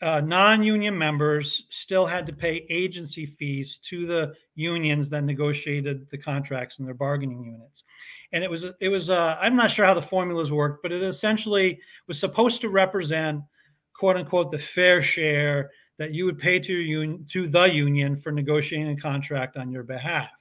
uh, 0.02 0.20
non-union 0.20 0.98
members 0.98 1.62
still 1.70 2.04
had 2.04 2.26
to 2.26 2.32
pay 2.32 2.66
agency 2.68 3.25
fees 3.25 3.78
to 3.88 4.06
the 4.06 4.34
unions 4.56 5.08
that 5.10 5.22
negotiated 5.22 6.08
the 6.10 6.18
contracts 6.18 6.80
and 6.80 6.86
their 6.86 6.96
bargaining 6.96 7.44
units. 7.44 7.84
And 8.32 8.42
it 8.42 8.50
was 8.50 8.66
it 8.80 8.88
was 8.88 9.08
uh, 9.08 9.38
I'm 9.40 9.54
not 9.54 9.70
sure 9.70 9.86
how 9.86 9.94
the 9.94 10.02
formulas 10.02 10.50
worked, 10.50 10.82
but 10.82 10.90
it 10.90 11.00
essentially 11.00 11.78
was 12.08 12.18
supposed 12.18 12.60
to 12.62 12.70
represent 12.70 13.40
quote 13.94 14.16
unquote 14.16 14.50
the 14.50 14.58
fair 14.58 15.00
share 15.00 15.70
that 15.98 16.12
you 16.12 16.25
would 16.25 16.40
pay 16.40 16.58
to 16.58 16.72
union 16.72 17.25
to 17.30 17.46
the 17.46 17.66
union 17.66 18.16
for 18.16 18.32
negotiating 18.32 18.90
a 18.90 19.00
contract 19.00 19.56
on 19.56 19.70
your 19.70 19.84
behalf. 19.84 20.32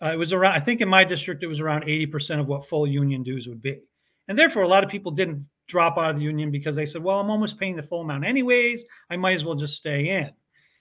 Uh, 0.00 0.12
it 0.12 0.16
was 0.16 0.32
around 0.32 0.54
I 0.54 0.60
think 0.60 0.80
in 0.80 0.88
my 0.88 1.02
district 1.02 1.42
it 1.42 1.48
was 1.48 1.58
around 1.58 1.82
80% 1.82 2.38
of 2.38 2.46
what 2.46 2.64
full 2.64 2.86
union 2.86 3.24
dues 3.24 3.48
would 3.48 3.60
be. 3.60 3.80
And 4.28 4.38
therefore 4.38 4.62
a 4.62 4.68
lot 4.68 4.84
of 4.84 4.88
people 4.88 5.10
didn't 5.10 5.44
drop 5.66 5.98
out 5.98 6.10
of 6.10 6.16
the 6.16 6.22
union 6.22 6.50
because 6.50 6.76
they 6.76 6.86
said, 6.86 7.02
well, 7.02 7.20
I'm 7.20 7.30
almost 7.30 7.58
paying 7.58 7.76
the 7.76 7.82
full 7.82 8.02
amount 8.02 8.24
anyways. 8.24 8.84
I 9.10 9.16
might 9.16 9.34
as 9.34 9.44
well 9.44 9.54
just 9.54 9.76
stay 9.76 10.08
in. 10.08 10.30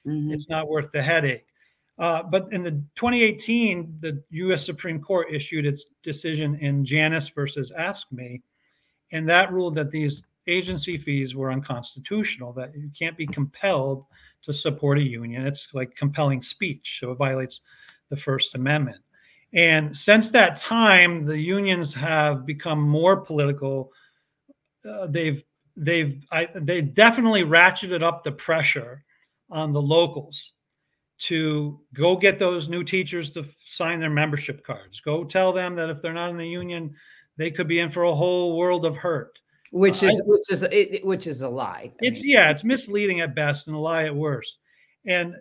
Mm-hmm. 0.05 0.33
It's 0.33 0.49
not 0.49 0.67
worth 0.67 0.91
the 0.91 1.01
headache. 1.01 1.45
Uh, 1.99 2.23
but 2.23 2.47
in 2.51 2.63
the 2.63 2.71
2018, 2.95 3.97
the 4.01 4.21
U.S. 4.31 4.65
Supreme 4.65 4.99
Court 4.99 5.27
issued 5.31 5.65
its 5.65 5.85
decision 6.01 6.55
in 6.55 6.83
Janus 6.83 7.29
versus 7.29 7.71
AFSCME, 7.77 8.41
and 9.11 9.29
that 9.29 9.53
ruled 9.53 9.75
that 9.75 9.91
these 9.91 10.23
agency 10.47 10.97
fees 10.97 11.35
were 11.35 11.51
unconstitutional. 11.51 12.51
That 12.51 12.75
you 12.75 12.89
can't 12.97 13.15
be 13.15 13.27
compelled 13.27 14.05
to 14.43 14.53
support 14.53 14.97
a 14.97 15.03
union. 15.03 15.45
It's 15.45 15.67
like 15.73 15.95
compelling 15.95 16.41
speech, 16.41 16.97
so 16.99 17.11
it 17.11 17.17
violates 17.17 17.61
the 18.09 18.17
First 18.17 18.55
Amendment. 18.55 18.97
And 19.53 19.95
since 19.95 20.31
that 20.31 20.55
time, 20.57 21.25
the 21.25 21.37
unions 21.37 21.93
have 21.93 22.43
become 22.45 22.81
more 22.81 23.17
political 23.17 23.91
uh, 24.89 25.07
they've 25.07 25.43
they've 25.75 26.23
I, 26.31 26.49
they 26.55 26.81
definitely 26.81 27.43
ratcheted 27.43 28.03
up 28.03 28.23
the 28.23 28.31
pressure 28.31 29.03
on 29.49 29.73
the 29.73 29.81
locals 29.81 30.51
to 31.19 31.79
go 31.93 32.15
get 32.17 32.39
those 32.39 32.69
new 32.69 32.83
teachers 32.83 33.31
to 33.31 33.45
sign 33.67 33.99
their 33.99 34.09
membership 34.09 34.65
cards. 34.65 34.99
Go 34.99 35.23
tell 35.23 35.53
them 35.53 35.75
that 35.75 35.89
if 35.89 36.01
they're 36.01 36.13
not 36.13 36.29
in 36.29 36.37
the 36.37 36.47
union, 36.47 36.95
they 37.37 37.51
could 37.51 37.67
be 37.67 37.79
in 37.79 37.89
for 37.89 38.03
a 38.03 38.15
whole 38.15 38.57
world 38.57 38.85
of 38.85 38.95
hurt. 38.95 39.39
Which 39.71 40.03
is 40.03 40.19
I, 40.19 40.23
which 40.25 40.51
is 40.51 40.63
it, 40.63 41.05
which 41.05 41.27
is 41.27 41.41
a 41.41 41.49
lie. 41.49 41.91
I 41.91 41.93
it's 42.01 42.21
mean. 42.21 42.29
yeah, 42.29 42.51
it's 42.51 42.63
misleading 42.63 43.21
at 43.21 43.35
best 43.35 43.67
and 43.67 43.75
a 43.75 43.79
lie 43.79 44.05
at 44.05 44.15
worst. 44.15 44.57
And 45.07 45.35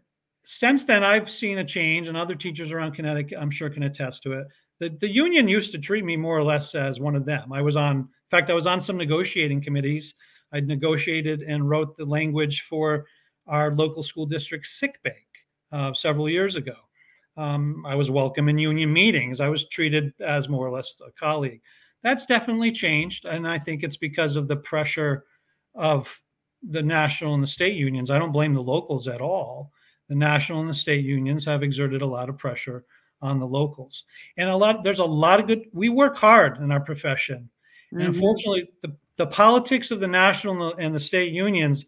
since 0.44 0.84
then, 0.84 1.04
I've 1.04 1.30
seen 1.30 1.58
a 1.58 1.64
change, 1.64 2.08
and 2.08 2.16
other 2.16 2.34
teachers 2.34 2.72
around 2.72 2.92
Connecticut, 2.92 3.38
I'm 3.38 3.50
sure, 3.50 3.70
can 3.70 3.84
attest 3.84 4.22
to 4.24 4.32
it. 4.32 4.46
The, 4.80 4.88
the 5.00 5.08
union 5.08 5.48
used 5.48 5.70
to 5.72 5.78
treat 5.78 6.04
me 6.04 6.16
more 6.16 6.36
or 6.36 6.42
less 6.42 6.74
as 6.74 6.98
one 6.98 7.14
of 7.14 7.24
them. 7.24 7.52
I 7.52 7.62
was 7.62 7.76
on, 7.76 8.08
fact, 8.32 8.50
I 8.50 8.54
was 8.54 8.66
on 8.66 8.80
some 8.80 8.96
negotiating 8.96 9.62
committees. 9.62 10.14
I'd 10.52 10.66
negotiated 10.66 11.42
and 11.42 11.68
wrote 11.68 11.96
the 11.96 12.04
language 12.04 12.62
for 12.62 13.04
our 13.46 13.74
local 13.74 14.02
school 14.02 14.26
district 14.26 14.66
sick 14.66 15.02
bank 15.02 15.26
uh, 15.70 15.92
several 15.92 16.28
years 16.28 16.56
ago. 16.56 16.74
Um, 17.36 17.84
I 17.86 17.94
was 17.94 18.10
welcome 18.10 18.48
in 18.48 18.58
union 18.58 18.92
meetings. 18.92 19.40
I 19.40 19.48
was 19.48 19.68
treated 19.68 20.12
as 20.20 20.48
more 20.48 20.66
or 20.66 20.70
less 20.70 20.94
a 21.06 21.10
colleague. 21.12 21.60
That's 22.02 22.26
definitely 22.26 22.72
changed, 22.72 23.24
and 23.26 23.46
I 23.46 23.58
think 23.58 23.82
it's 23.82 23.96
because 23.96 24.36
of 24.36 24.48
the 24.48 24.56
pressure 24.56 25.24
of 25.74 26.20
the 26.62 26.82
national 26.82 27.34
and 27.34 27.42
the 27.42 27.46
state 27.46 27.76
unions. 27.76 28.10
I 28.10 28.18
don't 28.18 28.32
blame 28.32 28.54
the 28.54 28.62
locals 28.62 29.08
at 29.08 29.20
all. 29.20 29.72
The 30.08 30.14
national 30.14 30.60
and 30.60 30.70
the 30.70 30.74
state 30.74 31.04
unions 31.04 31.44
have 31.44 31.62
exerted 31.62 32.02
a 32.02 32.06
lot 32.06 32.28
of 32.28 32.38
pressure 32.38 32.84
on 33.22 33.38
the 33.38 33.46
locals. 33.46 34.04
And 34.36 34.48
a 34.48 34.56
lot 34.56 34.84
there's 34.84 34.98
a 34.98 35.04
lot 35.04 35.40
of 35.40 35.46
good 35.46 35.66
we 35.72 35.88
work 35.88 36.16
hard 36.16 36.58
in 36.58 36.70
our 36.72 36.80
profession. 36.80 37.48
Mm-hmm. 37.92 38.06
Unfortunately 38.06 38.68
the, 38.82 38.96
the 39.16 39.26
politics 39.26 39.90
of 39.90 40.00
the 40.00 40.08
national 40.08 40.74
and 40.74 40.94
the 40.94 41.00
state 41.00 41.32
unions 41.32 41.84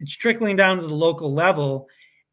it's 0.00 0.16
trickling 0.16 0.56
down 0.56 0.78
to 0.78 0.86
the 0.86 0.94
local 0.94 1.32
level 1.32 1.88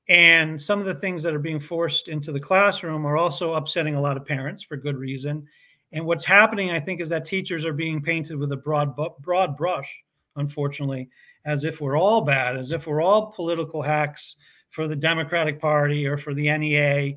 and 0.10 0.62
some 0.62 0.80
of 0.80 0.86
the 0.86 0.96
things 0.96 1.24
that 1.24 1.34
are 1.34 1.40
being 1.40 1.60
forced 1.60 2.10
into 2.10 2.34
the 2.34 2.40
classroom 2.40 3.06
are 3.06 3.16
also 3.18 3.54
upsetting 3.54 3.96
a 3.96 4.02
lot 4.02 4.18
of 4.18 4.26
parents 4.26 4.62
for 4.62 4.76
good 4.76 4.98
reason. 4.98 5.48
And 5.94 6.06
what's 6.06 6.26
happening, 6.26 6.72
I 6.72 6.82
think, 6.82 7.00
is 7.00 7.08
that 7.10 7.26
teachers 7.26 7.64
are 7.64 7.72
being 7.72 8.02
painted 8.02 8.38
with 8.38 8.52
a 8.52 8.58
broad, 8.58 8.94
broad 9.20 9.56
brush, 9.56 9.90
unfortunately, 10.36 11.10
as 11.46 11.64
if 11.64 11.80
we're 11.80 11.98
all 11.98 12.22
bad, 12.22 12.58
as 12.58 12.72
if 12.72 12.88
we're 12.88 13.02
all 13.02 13.32
political 13.32 13.82
hacks 13.82 14.36
for 14.72 14.88
the 14.88 14.96
Democratic 14.96 15.62
Party 15.62 16.06
or 16.06 16.18
for 16.18 16.34
the 16.34 16.58
NEA. 16.58 17.16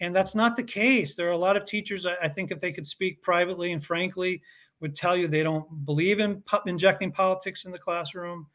And 0.00 0.16
that's 0.16 0.34
not 0.34 0.56
the 0.56 0.62
case. 0.62 1.14
There 1.14 1.28
are 1.28 1.32
a 1.32 1.36
lot 1.36 1.58
of 1.58 1.66
teachers, 1.66 2.06
I 2.06 2.28
think, 2.28 2.50
if 2.50 2.60
they 2.60 2.72
could 2.72 2.86
speak 2.86 3.22
privately 3.22 3.72
and 3.72 3.84
frankly, 3.84 4.40
would 4.84 4.94
tell 4.94 5.16
you 5.16 5.26
they 5.26 5.42
don't 5.42 5.86
believe 5.86 6.18
in 6.20 6.42
injecting 6.66 7.10
politics 7.10 7.64
in 7.64 7.72
the 7.72 7.78
classroom. 7.78 8.46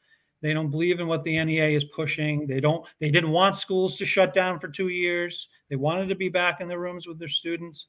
They 0.44 0.54
don't 0.54 0.70
believe 0.70 1.00
in 1.00 1.08
what 1.08 1.24
the 1.24 1.44
NEA 1.44 1.70
is 1.70 1.86
pushing. 1.86 2.46
They 2.46 2.60
don't. 2.60 2.86
They 3.00 3.10
didn't 3.10 3.32
want 3.32 3.56
schools 3.56 3.98
to 3.98 4.06
shut 4.06 4.32
down 4.36 4.60
for 4.60 4.68
two 4.68 4.90
years. 4.90 5.48
They 5.72 5.76
wanted 5.76 6.08
to 6.10 6.14
be 6.14 6.30
back 6.30 6.62
in 6.62 6.68
the 6.68 6.78
rooms 6.78 7.08
with 7.08 7.18
their 7.18 7.28
students, 7.28 7.88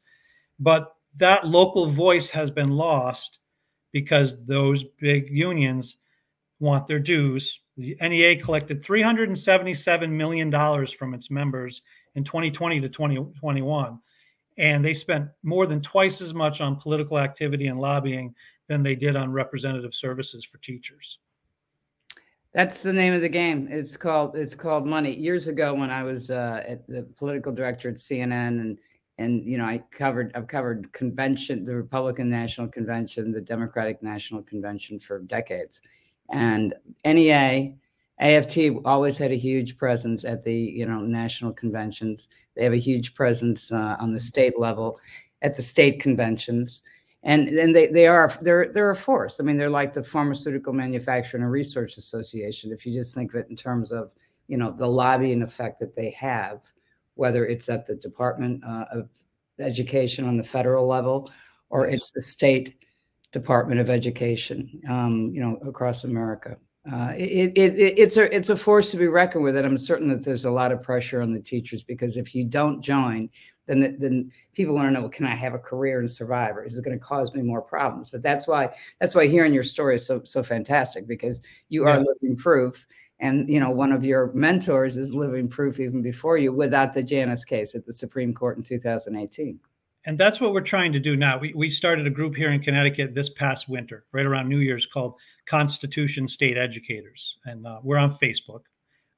but 0.58 0.94
that 1.18 1.46
local 1.46 1.90
voice 1.90 2.30
has 2.30 2.50
been 2.50 2.70
lost 2.70 3.40
because 3.92 4.42
those 4.46 4.84
big 5.02 5.28
unions 5.28 5.98
want 6.60 6.86
their 6.86 6.98
dues. 6.98 7.60
The 7.76 7.94
NEA 8.00 8.42
collected 8.42 8.82
$377 8.82 10.10
million 10.10 10.50
from 10.98 11.12
its 11.12 11.30
members 11.30 11.82
in 12.14 12.24
2020 12.24 12.80
to 12.80 12.88
2021. 12.88 13.98
And 14.60 14.84
they 14.84 14.92
spent 14.92 15.26
more 15.42 15.66
than 15.66 15.80
twice 15.80 16.20
as 16.20 16.34
much 16.34 16.60
on 16.60 16.76
political 16.76 17.18
activity 17.18 17.68
and 17.68 17.80
lobbying 17.80 18.34
than 18.68 18.82
they 18.82 18.94
did 18.94 19.16
on 19.16 19.32
representative 19.32 19.94
services 19.94 20.44
for 20.44 20.58
teachers. 20.58 21.18
That's 22.52 22.82
the 22.82 22.92
name 22.92 23.14
of 23.14 23.22
the 23.22 23.28
game. 23.28 23.68
It's 23.70 23.96
called 23.96 24.36
it's 24.36 24.54
called 24.54 24.86
money. 24.86 25.14
Years 25.14 25.46
ago, 25.48 25.74
when 25.74 25.90
I 25.90 26.02
was 26.02 26.30
uh, 26.30 26.62
at 26.66 26.86
the 26.86 27.04
political 27.16 27.52
director 27.52 27.88
at 27.88 27.94
CNN, 27.94 28.60
and 28.60 28.78
and 29.18 29.46
you 29.46 29.56
know 29.56 29.64
I 29.64 29.82
covered 29.92 30.32
I've 30.34 30.48
covered 30.48 30.92
convention, 30.92 31.64
the 31.64 31.76
Republican 31.76 32.28
National 32.28 32.68
Convention, 32.68 33.32
the 33.32 33.40
Democratic 33.40 34.02
National 34.02 34.42
Convention 34.42 34.98
for 34.98 35.20
decades, 35.20 35.80
and 36.30 36.74
NEA, 37.04 37.74
AFT 38.20 38.58
always 38.84 39.16
had 39.16 39.32
a 39.32 39.36
huge 39.36 39.78
presence 39.78 40.24
at 40.24 40.42
the 40.42 40.54
you 40.54 40.86
know 40.86 41.00
national 41.00 41.52
conventions. 41.52 42.28
They 42.54 42.64
have 42.64 42.72
a 42.72 42.76
huge 42.76 43.14
presence 43.14 43.72
uh, 43.72 43.96
on 43.98 44.12
the 44.12 44.20
state 44.20 44.58
level 44.58 45.00
at 45.42 45.56
the 45.56 45.62
state 45.62 46.00
conventions, 46.00 46.82
and 47.22 47.48
and 47.48 47.74
they 47.74 47.86
they 47.86 48.06
are 48.06 48.32
they're 48.42 48.70
they're 48.72 48.90
a 48.90 48.96
force. 48.96 49.40
I 49.40 49.44
mean, 49.44 49.56
they're 49.56 49.70
like 49.70 49.92
the 49.92 50.04
Pharmaceutical 50.04 50.72
Manufacturing 50.72 51.42
and 51.42 51.52
Research 51.52 51.96
Association. 51.96 52.72
If 52.72 52.84
you 52.84 52.92
just 52.92 53.14
think 53.14 53.32
of 53.34 53.40
it 53.40 53.50
in 53.50 53.56
terms 53.56 53.90
of 53.90 54.10
you 54.48 54.58
know 54.58 54.70
the 54.70 54.86
lobbying 54.86 55.42
effect 55.42 55.80
that 55.80 55.94
they 55.94 56.10
have, 56.10 56.60
whether 57.14 57.46
it's 57.46 57.68
at 57.68 57.86
the 57.86 57.96
Department 57.96 58.62
uh, 58.64 58.84
of 58.92 59.08
Education 59.58 60.26
on 60.26 60.36
the 60.38 60.44
federal 60.44 60.86
level 60.86 61.30
or 61.70 61.86
it's 61.86 62.10
the 62.10 62.20
state 62.20 62.76
Department 63.32 63.80
of 63.80 63.88
Education, 63.88 64.80
um, 64.88 65.30
you 65.32 65.40
know, 65.40 65.56
across 65.66 66.04
America. 66.04 66.56
Uh, 66.90 67.12
it, 67.16 67.52
it, 67.56 67.78
it, 67.78 67.98
it's 67.98 68.16
a 68.16 68.34
it's 68.34 68.48
a 68.48 68.56
force 68.56 68.90
to 68.90 68.96
be 68.96 69.06
reckoned 69.06 69.44
with, 69.44 69.56
and 69.56 69.66
I'm 69.66 69.76
certain 69.76 70.08
that 70.08 70.24
there's 70.24 70.46
a 70.46 70.50
lot 70.50 70.72
of 70.72 70.82
pressure 70.82 71.20
on 71.20 71.30
the 71.30 71.40
teachers 71.40 71.82
because 71.82 72.16
if 72.16 72.34
you 72.34 72.44
don't 72.44 72.80
join, 72.80 73.28
then 73.66 73.96
then 73.98 74.32
people 74.54 74.74
want 74.74 74.88
to 74.88 74.92
know, 74.92 75.00
well, 75.00 75.10
can 75.10 75.26
I 75.26 75.34
have 75.34 75.52
a 75.52 75.58
career 75.58 76.00
and 76.00 76.10
survive, 76.10 76.56
or 76.56 76.64
is 76.64 76.78
it 76.78 76.84
going 76.84 76.98
to 76.98 77.04
cause 77.04 77.34
me 77.34 77.42
more 77.42 77.60
problems? 77.60 78.08
But 78.08 78.22
that's 78.22 78.48
why 78.48 78.74
that's 78.98 79.14
why 79.14 79.26
hearing 79.26 79.52
your 79.52 79.62
story 79.62 79.96
is 79.96 80.06
so 80.06 80.22
so 80.24 80.42
fantastic 80.42 81.06
because 81.06 81.42
you 81.68 81.84
yeah. 81.84 81.96
are 81.96 81.98
living 81.98 82.36
proof, 82.36 82.86
and 83.18 83.46
you 83.46 83.60
know 83.60 83.70
one 83.70 83.92
of 83.92 84.02
your 84.02 84.32
mentors 84.32 84.96
is 84.96 85.12
living 85.12 85.48
proof 85.48 85.80
even 85.80 86.00
before 86.00 86.38
you, 86.38 86.50
without 86.50 86.94
the 86.94 87.02
Janus 87.02 87.44
case 87.44 87.74
at 87.74 87.84
the 87.84 87.92
Supreme 87.92 88.32
Court 88.32 88.56
in 88.56 88.62
2018 88.62 89.60
and 90.06 90.18
that's 90.18 90.40
what 90.40 90.52
we're 90.52 90.62
trying 90.62 90.92
to 90.92 90.98
do 90.98 91.14
now. 91.16 91.38
We, 91.38 91.52
we 91.54 91.70
started 91.70 92.06
a 92.06 92.10
group 92.10 92.34
here 92.34 92.52
in 92.52 92.62
Connecticut 92.62 93.14
this 93.14 93.28
past 93.28 93.68
winter, 93.68 94.06
right 94.12 94.24
around 94.24 94.48
New 94.48 94.58
Year's, 94.58 94.86
called 94.86 95.14
Constitution 95.50 96.28
State 96.28 96.56
Educators, 96.56 97.36
and 97.44 97.66
uh, 97.66 97.80
we're 97.82 97.96
on 97.96 98.16
Facebook. 98.16 98.60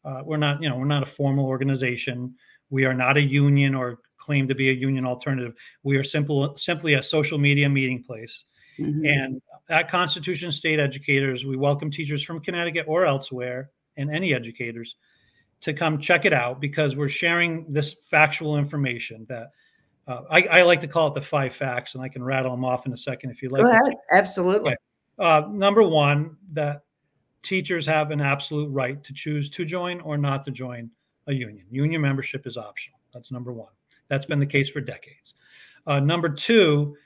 Uh, 0.02 0.22
we're 0.24 0.38
not, 0.38 0.62
you 0.62 0.68
know, 0.70 0.78
we're 0.78 0.86
not 0.86 1.02
a 1.02 1.06
formal 1.06 1.44
organization. 1.44 2.34
We 2.70 2.86
are 2.86 2.94
not 2.94 3.18
a 3.18 3.20
union 3.20 3.74
or 3.74 3.98
claim 4.18 4.48
to 4.48 4.54
be 4.54 4.70
a 4.70 4.72
union 4.72 5.04
alternative. 5.04 5.52
We 5.82 5.98
are 5.98 6.04
simple, 6.04 6.56
simply 6.56 6.94
a 6.94 7.02
social 7.02 7.36
media 7.36 7.68
meeting 7.68 8.02
place. 8.02 8.34
Mm-hmm. 8.78 9.04
And 9.04 9.42
at 9.68 9.90
Constitution 9.90 10.50
State 10.52 10.80
Educators, 10.80 11.44
we 11.44 11.58
welcome 11.58 11.90
teachers 11.90 12.22
from 12.22 12.40
Connecticut 12.40 12.86
or 12.88 13.04
elsewhere, 13.04 13.68
and 13.98 14.10
any 14.10 14.32
educators, 14.32 14.96
to 15.60 15.74
come 15.74 16.00
check 16.00 16.24
it 16.24 16.32
out 16.32 16.62
because 16.62 16.96
we're 16.96 17.10
sharing 17.10 17.70
this 17.70 17.94
factual 18.10 18.56
information 18.56 19.26
that 19.28 19.50
uh, 20.08 20.22
I, 20.30 20.42
I, 20.44 20.62
like 20.62 20.80
to 20.80 20.88
call 20.88 21.08
it 21.08 21.14
the 21.14 21.20
five 21.20 21.54
facts, 21.54 21.94
and 21.94 22.02
I 22.02 22.08
can 22.08 22.24
rattle 22.24 22.52
them 22.52 22.64
off 22.64 22.86
in 22.86 22.92
a 22.94 22.96
second 22.96 23.30
if 23.30 23.42
you 23.42 23.50
like. 23.50 23.60
Go 23.60 23.70
ahead. 23.70 23.94
Absolutely. 24.10 24.70
Okay. 24.70 24.76
Uh, 25.22 25.46
number 25.52 25.84
one, 25.84 26.36
that 26.52 26.82
teachers 27.44 27.86
have 27.86 28.10
an 28.10 28.20
absolute 28.20 28.68
right 28.70 29.04
to 29.04 29.14
choose 29.14 29.48
to 29.50 29.64
join 29.64 30.00
or 30.00 30.18
not 30.18 30.44
to 30.44 30.50
join 30.50 30.90
a 31.28 31.32
union. 31.32 31.64
Union 31.70 32.00
membership 32.00 32.44
is 32.44 32.56
optional. 32.56 32.98
That's 33.14 33.30
number 33.30 33.52
one. 33.52 33.70
That's 34.08 34.26
been 34.26 34.40
the 34.40 34.46
case 34.46 34.68
for 34.68 34.80
decades. 34.80 35.34
Uh, 35.86 36.00
number 36.00 36.28
two, 36.28 36.96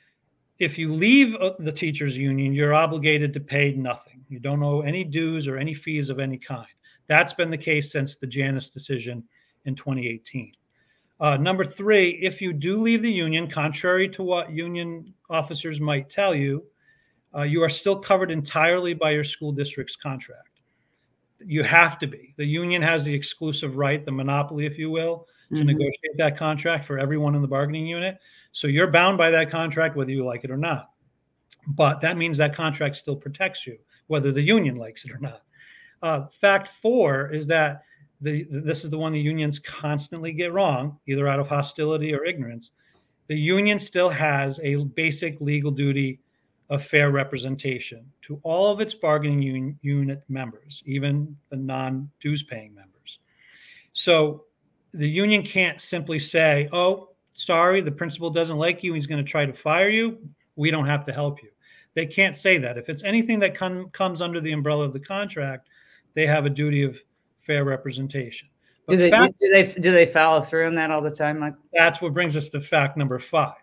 if 0.58 0.78
you 0.78 0.94
leave 0.94 1.35
uh, 1.35 1.52
the 1.58 1.70
teachers 1.70 2.16
union, 2.16 2.54
you're 2.54 2.73
obligated 2.73 3.35
to 3.35 3.40
pay 3.40 3.73
nothing. 3.73 4.25
You 4.30 4.38
don't 4.38 4.62
owe 4.62 4.80
any 4.80 5.04
dues 5.04 5.46
or 5.46 5.58
any 5.58 5.75
fees 5.75 6.08
of 6.08 6.18
any 6.18 6.38
kind. 6.38 6.66
That's 7.08 7.35
been 7.35 7.50
the 7.50 7.58
case 7.58 7.92
since 7.92 8.16
the 8.16 8.26
Janus 8.26 8.70
decision 8.70 9.25
in 9.66 9.76
2018. 9.76 10.52
Uh, 11.20 11.37
number 11.37 11.66
three, 11.66 12.18
if 12.23 12.40
you 12.40 12.54
do 12.54 12.80
leave 12.80 13.02
the 13.02 13.12
union, 13.12 13.50
contrary 13.50 14.08
to 14.08 14.23
what 14.23 14.50
union 14.50 15.12
officers 15.28 15.80
might 15.80 16.08
tell 16.08 16.35
you, 16.35 16.64
uh, 17.37 17.43
you 17.43 17.62
are 17.62 17.69
still 17.69 17.97
covered 17.97 18.31
entirely 18.31 18.95
by 18.95 19.11
your 19.11 19.25
school 19.25 19.52
district's 19.52 19.97
contract. 19.97 20.61
You 21.45 21.62
have 21.62 21.99
to 21.99 22.07
be. 22.07 22.35
The 22.37 22.47
union 22.47 22.81
has 22.83 23.05
the 23.05 23.12
exclusive 23.12 23.76
right, 23.76 24.05
the 24.05 24.12
monopoly, 24.12 24.64
if 24.64 24.78
you 24.78 24.90
will, 24.90 25.26
to 25.50 25.57
mm-hmm. 25.57 25.66
negotiate 25.66 26.16
that 26.16 26.38
contract 26.38 26.87
for 26.87 26.99
everyone 26.99 27.35
in 27.35 27.43
the 27.43 27.49
bargaining 27.49 27.87
unit. 27.87 28.19
So 28.52 28.69
you're 28.69 28.90
bound 28.90 29.19
by 29.19 29.31
that 29.31 29.50
contract 29.50 29.97
whether 29.97 30.11
you 30.11 30.25
like 30.25 30.45
it 30.45 30.50
or 30.50 30.57
not. 30.57 30.90
But 31.69 32.00
that 32.00 32.16
means 32.16 32.38
that 32.38 32.55
contract 32.55 32.97
still 32.97 33.16
protects 33.16 33.66
you, 33.66 33.78
whether 34.07 34.33
the 34.33 34.43
union 34.43 34.76
likes 34.76 35.05
it 35.05 35.11
or 35.11 35.19
not. 35.19 35.43
Uh, 36.02 36.26
fact 36.40 36.69
four 36.69 37.31
is 37.33 37.47
that 37.49 37.83
the, 38.21 38.47
this 38.50 38.83
is 38.83 38.90
the 38.90 38.99
one 38.99 39.12
the 39.12 39.21
unions 39.21 39.59
constantly 39.59 40.33
get 40.33 40.52
wrong, 40.52 40.99
either 41.07 41.28
out 41.28 41.40
of 41.40 41.49
hostility 41.49 42.14
or 42.14 42.25
ignorance. 42.25 42.71
The 43.28 43.37
union 43.37 43.78
still 43.78 44.09
has 44.09 44.59
a 44.62 44.76
basic 44.76 45.40
legal 45.40 45.71
duty 45.71 46.21
of 46.70 46.85
fair 46.85 47.11
representation 47.11 48.04
to 48.23 48.40
all 48.42 48.73
of 48.73 48.80
its 48.80 48.94
bargaining 48.94 49.42
un- 49.42 49.78
unit 49.82 50.23
members, 50.28 50.82
even 50.87 51.37
the 51.50 51.56
non 51.56 52.11
dues 52.20 52.42
paying 52.42 52.75
members. 52.75 53.18
So 53.92 54.44
the 54.92 55.08
union 55.08 55.42
can't 55.42 55.80
simply 55.80 56.18
say, 56.18 56.68
oh, 56.73 57.11
sorry, 57.35 57.80
the 57.80 57.92
principal 57.92 58.30
doesn't 58.30 58.56
like 58.56 58.82
you, 58.82 58.94
he's 58.94 59.06
going 59.06 59.25
to 59.25 59.30
try 59.30 59.46
to 59.46 59.52
fire 59.52 59.88
you. 59.88 60.18
We 60.56 60.70
don't 60.70 60.87
have 60.87 61.04
to 61.04 61.12
help 61.12 61.42
you. 61.42 61.50
They 61.94 62.06
can't 62.06 62.37
say 62.37 62.58
that. 62.58 62.76
If 62.76 62.88
it's 62.88 63.04
anything 63.04 63.38
that 63.40 63.56
com- 63.56 63.88
comes 63.90 64.20
under 64.20 64.40
the 64.40 64.52
umbrella 64.52 64.85
of 64.85 64.92
the 64.92 65.00
contract, 65.00 65.68
they 66.14 66.26
have 66.26 66.46
a 66.46 66.50
duty 66.50 66.82
of 66.82 66.96
fair 67.38 67.64
representation. 67.64 68.49
do 68.88 68.96
they, 68.96 69.11
fact, 69.11 69.35
do 69.38 69.50
they 69.50 69.62
do 69.62 69.92
they 69.92 70.06
follow 70.06 70.40
through 70.40 70.66
on 70.66 70.75
that 70.75 70.90
all 70.90 71.00
the 71.00 71.14
time, 71.14 71.38
Michael? 71.38 71.61
That's 71.73 72.02
what 72.02 72.12
brings 72.12 72.37
us 72.37 72.49
to 72.50 72.61
fact 72.61 72.96
number 72.96 73.18
five. 73.18 73.54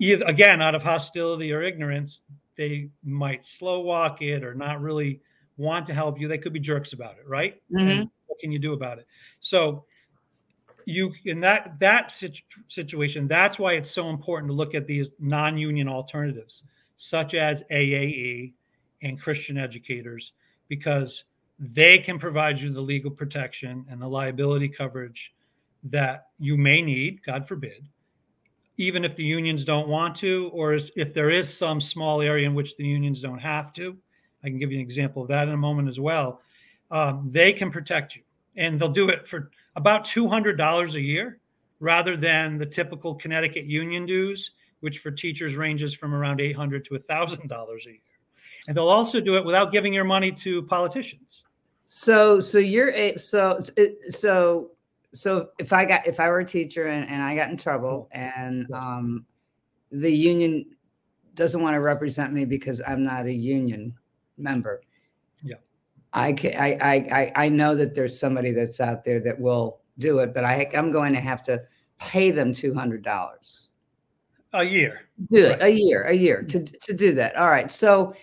Either 0.00 0.24
again 0.26 0.62
out 0.62 0.74
of 0.74 0.82
hostility 0.82 1.52
or 1.52 1.62
ignorance, 1.62 2.22
they 2.56 2.90
might 3.02 3.44
slow 3.44 3.80
walk 3.80 4.22
it 4.22 4.44
or 4.44 4.54
not 4.54 4.80
really 4.80 5.20
want 5.56 5.86
to 5.86 5.94
help 5.94 6.20
you. 6.20 6.28
They 6.28 6.38
could 6.38 6.52
be 6.52 6.60
jerks 6.60 6.92
about 6.92 7.18
it, 7.18 7.26
right? 7.26 7.60
Mhm. 7.70 8.10
what 8.26 8.40
can 8.40 8.50
you 8.50 8.58
do 8.58 8.72
about 8.72 8.98
it? 8.98 9.06
So 9.40 9.84
you 10.86 11.12
in 11.24 11.40
that 11.40 11.78
that 11.78 12.12
situ- 12.12 12.42
situation, 12.68 13.26
that's 13.28 13.58
why 13.58 13.74
it's 13.74 13.90
so 13.90 14.10
important 14.10 14.50
to 14.50 14.54
look 14.54 14.74
at 14.74 14.86
these 14.86 15.10
non-union 15.18 15.88
alternatives, 15.88 16.62
such 16.96 17.34
as 17.34 17.62
AAE 17.70 18.54
and 19.02 19.20
Christian 19.20 19.56
educators, 19.56 20.32
because 20.68 21.24
they 21.58 21.98
can 21.98 22.18
provide 22.18 22.58
you 22.58 22.72
the 22.72 22.80
legal 22.80 23.10
protection 23.10 23.86
and 23.88 24.00
the 24.00 24.08
liability 24.08 24.68
coverage 24.68 25.32
that 25.84 26.28
you 26.38 26.56
may 26.56 26.82
need, 26.82 27.22
God 27.24 27.46
forbid, 27.46 27.86
even 28.76 29.04
if 29.04 29.16
the 29.16 29.24
unions 29.24 29.64
don't 29.64 29.88
want 29.88 30.16
to, 30.16 30.50
or 30.52 30.74
if 30.74 31.14
there 31.14 31.30
is 31.30 31.52
some 31.52 31.80
small 31.80 32.20
area 32.20 32.46
in 32.46 32.54
which 32.54 32.76
the 32.76 32.84
unions 32.84 33.20
don't 33.20 33.38
have 33.38 33.72
to. 33.74 33.96
I 34.42 34.48
can 34.48 34.58
give 34.58 34.72
you 34.72 34.78
an 34.78 34.84
example 34.84 35.22
of 35.22 35.28
that 35.28 35.48
in 35.48 35.54
a 35.54 35.58
moment 35.58 35.88
as 35.88 36.00
well. 36.00 36.42
Um, 36.90 37.28
they 37.30 37.52
can 37.52 37.70
protect 37.70 38.14
you, 38.16 38.22
and 38.56 38.80
they'll 38.80 38.88
do 38.88 39.08
it 39.08 39.26
for 39.26 39.50
about 39.76 40.04
two 40.04 40.28
hundred 40.28 40.56
dollars 40.58 40.96
a 40.96 41.00
year, 41.00 41.38
rather 41.80 42.16
than 42.16 42.58
the 42.58 42.66
typical 42.66 43.14
Connecticut 43.14 43.64
union 43.64 44.06
dues, 44.06 44.50
which 44.80 44.98
for 44.98 45.10
teachers 45.10 45.54
ranges 45.54 45.94
from 45.94 46.14
around 46.14 46.40
$800 46.40 46.84
to 46.86 46.98
thousand 46.98 47.48
dollars 47.48 47.84
a 47.86 47.90
year. 47.90 47.98
And 48.68 48.76
they'll 48.76 48.88
also 48.88 49.20
do 49.20 49.36
it 49.36 49.44
without 49.44 49.72
giving 49.72 49.92
your 49.92 50.04
money 50.04 50.32
to 50.32 50.62
politicians. 50.62 51.42
So, 51.84 52.40
so 52.40 52.58
you're 52.58 52.90
a 52.90 53.16
so 53.16 53.60
so 54.08 54.70
so 55.14 55.50
if 55.58 55.72
I 55.72 55.84
got 55.84 56.06
if 56.06 56.18
I 56.18 56.28
were 56.28 56.40
a 56.40 56.44
teacher 56.44 56.88
and, 56.88 57.08
and 57.08 57.22
I 57.22 57.36
got 57.36 57.50
in 57.50 57.56
trouble 57.56 58.08
and 58.12 58.70
um, 58.72 59.24
the 59.90 60.10
union 60.10 60.66
doesn't 61.34 61.62
want 61.62 61.74
to 61.74 61.80
represent 61.80 62.32
me 62.32 62.44
because 62.44 62.82
I'm 62.86 63.04
not 63.04 63.26
a 63.26 63.32
union 63.32 63.94
member. 64.36 64.82
Yeah. 65.42 65.56
I 66.12 66.32
can 66.32 66.52
I 66.58 66.76
I 66.80 66.94
I, 66.94 67.32
I 67.46 67.48
know 67.48 67.74
that 67.76 67.94
there's 67.94 68.18
somebody 68.18 68.50
that's 68.50 68.80
out 68.80 69.04
there 69.04 69.20
that 69.20 69.40
will 69.40 69.80
do 69.98 70.18
it, 70.18 70.34
but 70.34 70.44
I 70.44 70.68
I'm 70.74 70.90
going 70.90 71.12
to 71.12 71.20
have 71.20 71.42
to 71.42 71.62
pay 71.98 72.32
them 72.32 72.52
two 72.52 72.74
hundred 72.74 73.04
dollars. 73.04 73.68
A 74.52 74.64
year. 74.64 75.02
Do 75.32 75.48
Right. 75.48 75.62
a 75.62 75.68
year, 75.68 76.02
a 76.02 76.12
year 76.12 76.42
to 76.42 76.64
to 76.64 76.92
do 76.92 77.12
that. 77.14 77.36
All 77.36 77.48
right. 77.50 77.70
So 77.70 78.14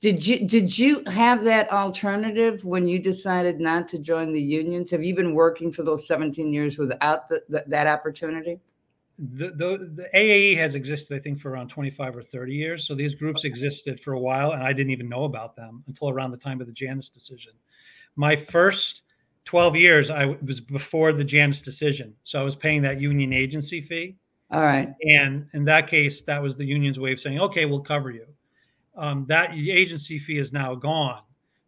did 0.00 0.26
you 0.26 0.46
did 0.46 0.78
you 0.78 1.02
have 1.06 1.44
that 1.44 1.70
alternative 1.70 2.64
when 2.64 2.86
you 2.86 2.98
decided 2.98 3.60
not 3.60 3.88
to 3.88 3.98
join 3.98 4.32
the 4.32 4.42
unions? 4.42 4.90
Have 4.90 5.02
you 5.02 5.14
been 5.14 5.34
working 5.34 5.72
for 5.72 5.82
those 5.82 6.06
17 6.06 6.52
years 6.52 6.78
without 6.78 7.28
the, 7.28 7.42
the, 7.48 7.64
that 7.68 7.86
opportunity? 7.86 8.60
the, 9.18 9.48
the 9.48 9.90
the 9.94 10.08
AAE 10.14 10.56
has 10.58 10.74
existed, 10.74 11.16
I 11.16 11.20
think, 11.20 11.40
for 11.40 11.50
around 11.50 11.68
25 11.68 12.16
or 12.16 12.22
30 12.22 12.54
years. 12.54 12.86
So 12.86 12.94
these 12.94 13.14
groups 13.14 13.44
existed 13.44 14.00
for 14.00 14.12
a 14.12 14.20
while, 14.20 14.52
and 14.52 14.62
I 14.62 14.72
didn't 14.72 14.90
even 14.90 15.08
know 15.08 15.24
about 15.24 15.56
them 15.56 15.82
until 15.86 16.10
around 16.10 16.32
the 16.32 16.36
time 16.36 16.60
of 16.60 16.66
the 16.66 16.72
Janus 16.72 17.08
decision. 17.08 17.52
My 18.16 18.36
first 18.36 19.02
12 19.46 19.76
years, 19.76 20.10
I 20.10 20.36
was 20.42 20.60
before 20.60 21.12
the 21.12 21.24
Janus 21.24 21.62
decision, 21.62 22.14
so 22.24 22.38
I 22.38 22.42
was 22.42 22.56
paying 22.56 22.82
that 22.82 23.00
union 23.00 23.32
agency 23.32 23.80
fee, 23.80 24.16
All 24.50 24.62
right. 24.62 24.92
and 25.02 25.46
in 25.54 25.64
that 25.64 25.88
case, 25.88 26.22
that 26.22 26.42
was 26.42 26.56
the 26.56 26.64
union's 26.64 26.98
way 26.98 27.12
of 27.12 27.20
saying, 27.20 27.40
"Okay, 27.40 27.64
we'll 27.64 27.80
cover 27.80 28.10
you." 28.10 28.26
Um, 28.96 29.26
that 29.28 29.52
agency 29.54 30.18
fee 30.18 30.38
is 30.38 30.52
now 30.52 30.74
gone. 30.74 31.22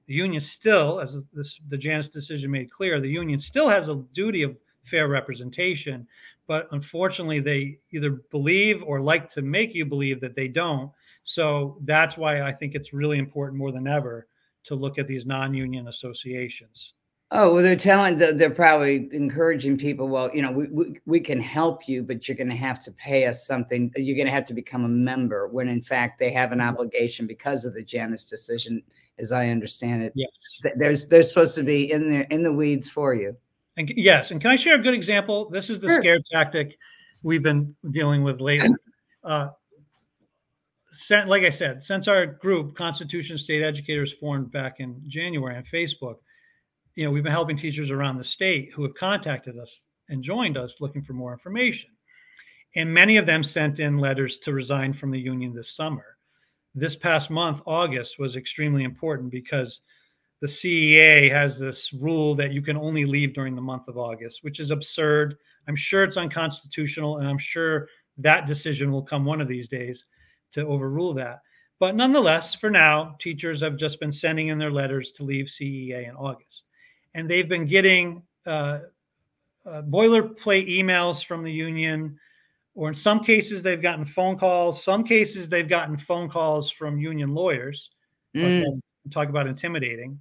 The 0.07 0.15
union 0.15 0.41
still, 0.41 1.01
as 1.01 1.19
this, 1.35 1.61
the 1.69 1.77
Janus 1.77 2.09
decision 2.09 2.51
made 2.51 2.71
clear, 2.71 3.01
the 3.01 3.11
union 3.11 3.39
still 3.39 3.69
has 3.69 3.89
a 3.89 4.03
duty 4.15 4.43
of 4.43 4.57
fair 4.85 5.09
representation, 5.09 6.07
but 6.47 6.67
unfortunately, 6.71 7.41
they 7.41 7.79
either 7.93 8.23
believe 8.31 8.83
or 8.83 9.01
like 9.01 9.31
to 9.35 9.43
make 9.43 9.75
you 9.75 9.85
believe 9.85 10.21
that 10.23 10.35
they 10.35 10.49
don't. 10.49 10.91
So 11.25 11.77
that's 11.83 12.17
why 12.17 12.41
I 12.41 12.53
think 12.53 12.75
it's 12.75 12.95
really 12.95 13.19
important 13.19 13.59
more 13.59 13.71
than 13.71 13.87
ever 13.87 14.27
to 14.64 14.75
look 14.75 14.99
at 14.99 15.07
these 15.07 15.27
non-union 15.27 15.88
associations. 15.88 16.95
Oh, 17.31 17.53
well, 17.53 17.62
they're 17.62 17.77
telling, 17.77 18.17
they're 18.17 18.33
they're 18.33 18.49
probably 18.49 19.07
encouraging 19.12 19.77
people. 19.77 20.09
Well, 20.09 20.31
you 20.35 20.41
know, 20.41 20.51
we, 20.51 20.67
we, 20.69 21.01
we 21.05 21.21
can 21.21 21.38
help 21.38 21.87
you, 21.87 22.03
but 22.03 22.27
you're 22.27 22.37
going 22.37 22.49
to 22.49 22.57
have 22.57 22.79
to 22.81 22.93
pay 22.93 23.27
us 23.27 23.47
something. 23.47 23.93
You're 23.97 24.17
going 24.17 24.27
to 24.29 24.33
have 24.33 24.47
to 24.47 24.55
become 24.55 24.87
a 24.87 24.88
member 24.88 25.47
when 25.49 25.69
in 25.69 25.83
fact 25.83 26.19
they 26.19 26.31
have 26.33 26.53
an 26.53 26.62
obligation 26.62 27.27
because 27.27 27.67
of 27.67 27.75
the 27.75 27.83
Janus 27.85 28.25
decision, 28.25 28.83
as 29.19 29.31
I 29.31 29.51
understand 29.51 30.05
it. 30.05 30.14
Yes. 30.14 30.31
Th- 30.62 30.75
There's, 30.79 31.07
they're 31.07 31.23
supposed 31.23 31.55
to 31.57 31.62
be 31.62 31.93
in 31.93 32.11
there 32.11 32.27
in 32.31 32.43
the 32.43 32.53
weeds 32.53 32.88
for 32.88 33.14
you. 33.14 33.37
And 33.77 33.93
yes, 33.95 34.31
and 34.31 34.41
can 34.41 34.51
I 34.51 34.57
share 34.57 34.77
a 34.77 34.83
good 34.83 34.95
example? 34.95 35.51
This 35.51 35.69
is 35.69 35.81
the 35.81 35.88
Sure. 35.88 36.01
scare 36.01 36.19
tactic 36.33 36.79
we've 37.23 37.43
been 37.43 37.77
dealing 37.91 38.25
with 38.25 38.41
lately. 38.41 38.71
Uh, 39.25 39.51
like 41.27 41.43
I 41.43 41.51
said, 41.51 41.83
since 41.83 42.09
our 42.09 42.25
group, 42.25 42.75
Constitution 42.75 43.37
State 43.37 43.62
Educators, 43.62 44.12
formed 44.12 44.51
back 44.51 44.77
in 44.79 45.03
January 45.07 45.57
on 45.57 45.64
Facebook, 45.64 46.17
you 46.99 47.05
know, 47.05 47.13
we've 47.13 47.23
been 47.23 47.31
helping 47.31 47.57
teachers 47.57 47.93
around 47.93 48.19
the 48.19 48.25
state 48.25 48.73
who 48.75 48.83
have 48.83 48.93
contacted 48.97 49.57
us 49.57 49.85
and 50.09 50.21
joined 50.21 50.57
us 50.57 50.81
looking 50.81 51.01
for 51.01 51.13
more 51.13 51.31
information. 51.31 51.91
And 52.75 52.93
many 52.93 53.19
of 53.19 53.25
them 53.25 53.45
sent 53.45 53.79
in 53.79 53.99
letters 53.99 54.39
to 54.39 54.53
resign 54.53 54.93
from 54.93 55.13
the 55.13 55.21
union 55.21 55.55
this 55.55 55.77
summer. 55.77 56.17
This 56.75 56.97
past 56.97 57.31
month, 57.31 57.61
August, 57.67 58.19
was 58.19 58.35
extremely 58.35 58.83
important 58.83 59.31
because 59.31 59.81
the 60.41 60.49
CEA 60.49 61.31
has 61.31 61.57
this 61.57 61.93
rule 61.93 62.35
that 62.35 62.51
you 62.53 62.63
can 62.63 62.77
only 62.77 63.05
leave 63.05 63.33
during 63.33 63.55
the 63.55 63.63
month 63.63 63.87
of 63.87 63.97
August, 63.97 64.41
which 64.43 64.59
is 64.59 64.73
absurd. 64.73 65.37
I'm 65.69 65.77
sure 65.77 66.03
it's 66.03 66.17
unconstitutional, 66.17 67.19
and 67.19 67.29
I'm 67.29 67.39
sure 67.39 67.87
that 68.17 68.49
decision 68.49 68.91
will 68.91 69.05
come 69.05 69.25
one 69.25 69.41
of 69.41 69.47
these 69.47 69.69
days 69.69 70.05
to 70.55 70.67
overrule 70.67 71.15
that. 71.15 71.43
But 71.79 71.95
nonetheless, 71.95 72.55
for 72.57 72.71
now, 72.71 73.15
teachers 73.21 73.61
have 73.61 73.77
just 73.77 74.01
been 74.01 74.11
sending 74.11 74.49
in 74.49 74.59
their 74.59 74.73
letters 74.73 75.13
to 75.13 75.23
leave 75.23 75.47
CEA 75.47 76.09
in 76.09 76.17
August. 76.17 76.65
And 77.14 77.29
they've 77.29 77.49
been 77.49 77.66
getting 77.66 78.23
uh, 78.47 78.81
uh, 79.66 79.83
boilerplate 79.83 80.68
emails 80.68 81.25
from 81.25 81.42
the 81.42 81.53
union, 81.53 82.18
or 82.75 82.88
in 82.88 82.94
some 82.94 83.25
cases, 83.25 83.62
they've 83.62 83.83
gotten 83.83 84.05
phone 84.05 84.38
calls. 84.38 84.83
Some 84.85 85.05
cases, 85.05 85.49
they've 85.49 85.68
gotten 85.68 85.97
phone 85.97 86.29
calls 86.29 86.71
from 86.71 86.99
union 86.99 87.35
lawyers. 87.35 87.90
Mm. 88.37 88.81
Talk 89.11 89.29
about 89.29 89.47
intimidating. 89.47 90.21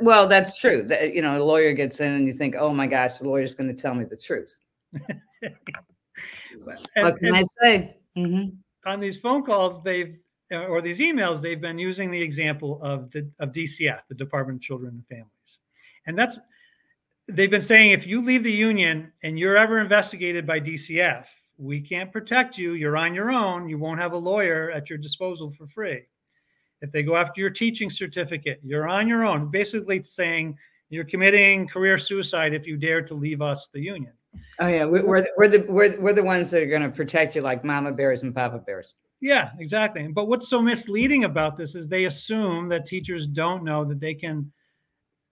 Well, 0.00 0.26
that's 0.26 0.60
true. 0.60 0.82
That, 0.82 1.14
you 1.14 1.22
know, 1.22 1.36
a 1.36 1.42
lawyer 1.42 1.72
gets 1.72 2.00
in 2.00 2.12
and 2.12 2.26
you 2.26 2.32
think, 2.32 2.54
oh 2.58 2.72
my 2.74 2.86
gosh, 2.86 3.16
the 3.16 3.28
lawyer's 3.28 3.54
going 3.54 3.74
to 3.74 3.82
tell 3.82 3.94
me 3.94 4.04
the 4.04 4.16
truth. 4.16 4.56
And- 6.96 7.04
what 7.04 7.16
can 7.18 7.32
I 7.32 7.42
say? 7.62 7.96
Mhm. 8.16 8.56
on 8.86 8.98
these 8.98 9.16
phone 9.18 9.44
calls 9.44 9.82
they've 9.82 10.16
uh, 10.52 10.64
or 10.64 10.80
these 10.80 10.98
emails 10.98 11.40
they've 11.40 11.60
been 11.60 11.78
using 11.78 12.10
the 12.10 12.20
example 12.20 12.80
of 12.82 13.10
the 13.12 13.30
of 13.38 13.52
DCF 13.52 14.00
the 14.08 14.14
Department 14.14 14.56
of 14.56 14.62
Children 14.62 14.94
and 14.94 15.06
Families 15.06 15.37
and 16.08 16.18
that's 16.18 16.40
they've 17.28 17.50
been 17.50 17.62
saying 17.62 17.92
if 17.92 18.06
you 18.06 18.24
leave 18.24 18.42
the 18.42 18.50
union 18.50 19.12
and 19.22 19.38
you're 19.38 19.56
ever 19.56 19.78
investigated 19.78 20.46
by 20.46 20.58
DCF 20.58 21.26
we 21.58 21.80
can't 21.80 22.12
protect 22.12 22.56
you. 22.56 22.74
You're 22.74 22.96
on 22.96 23.14
your 23.14 23.32
own. 23.32 23.68
You 23.68 23.78
won't 23.78 24.00
have 24.00 24.12
a 24.12 24.16
lawyer 24.16 24.70
at 24.70 24.88
your 24.88 24.96
disposal 24.96 25.52
for 25.58 25.66
free. 25.66 26.02
If 26.80 26.92
they 26.92 27.02
go 27.02 27.16
after 27.16 27.40
your 27.40 27.50
teaching 27.50 27.90
certificate 27.90 28.60
you're 28.64 28.88
on 28.88 29.08
your 29.08 29.24
own. 29.24 29.50
Basically 29.50 30.02
saying 30.02 30.56
you're 30.88 31.04
committing 31.04 31.68
career 31.68 31.98
suicide 31.98 32.54
if 32.54 32.66
you 32.66 32.76
dare 32.76 33.02
to 33.02 33.14
leave 33.14 33.42
us 33.42 33.68
the 33.72 33.80
union. 33.80 34.12
Oh 34.60 34.68
yeah, 34.68 34.86
we, 34.86 35.02
we're 35.02 35.22
the, 35.22 35.30
we're 35.36 35.48
the 35.48 35.66
we're, 35.68 36.00
we're 36.00 36.12
the 36.12 36.22
ones 36.22 36.50
that 36.50 36.62
are 36.62 36.66
going 36.66 36.82
to 36.82 36.90
protect 36.90 37.36
you 37.36 37.42
like 37.42 37.64
mama 37.64 37.92
bears 37.92 38.22
and 38.22 38.34
papa 38.34 38.58
bears. 38.58 38.94
Yeah, 39.20 39.50
exactly. 39.58 40.06
But 40.06 40.28
what's 40.28 40.48
so 40.48 40.62
misleading 40.62 41.24
about 41.24 41.56
this 41.56 41.74
is 41.74 41.88
they 41.88 42.04
assume 42.04 42.68
that 42.68 42.86
teachers 42.86 43.26
don't 43.26 43.64
know 43.64 43.84
that 43.84 43.98
they 44.00 44.14
can 44.14 44.50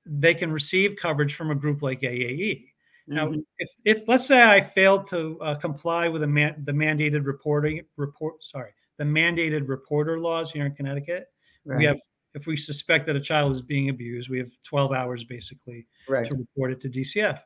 they 0.06 0.34
can 0.34 0.52
receive 0.52 0.96
coverage 1.00 1.34
from 1.34 1.50
a 1.50 1.54
group 1.54 1.82
like 1.82 2.00
AAE. 2.02 2.72
Now, 3.08 3.28
Mhm. 3.28 3.44
if, 3.58 3.70
if 3.84 4.08
let's 4.08 4.26
say 4.26 4.42
I 4.42 4.62
failed 4.62 5.08
to 5.10 5.40
uh, 5.40 5.54
comply 5.56 6.08
with 6.08 6.22
a 6.22 6.26
man, 6.26 6.62
the 6.64 6.72
mandated 6.72 7.24
reporting 7.24 7.82
report, 7.96 8.42
sorry, 8.42 8.72
the 8.98 9.04
mandated 9.04 9.68
reporter 9.68 10.18
laws 10.18 10.50
here 10.50 10.66
in 10.66 10.74
Connecticut, 10.74 11.26
right, 11.64 11.78
we 11.78 11.84
have 11.84 11.98
if 12.34 12.46
we 12.46 12.56
suspect 12.56 13.06
that 13.06 13.16
a 13.16 13.20
child 13.20 13.52
is 13.54 13.62
being 13.62 13.88
abused, 13.88 14.28
we 14.28 14.38
have 14.38 14.50
12 14.64 14.92
hours 14.92 15.24
basically 15.24 15.86
right. 16.06 16.30
to 16.30 16.36
report 16.36 16.70
it 16.70 16.80
to 16.82 16.88
DCF. 16.88 17.40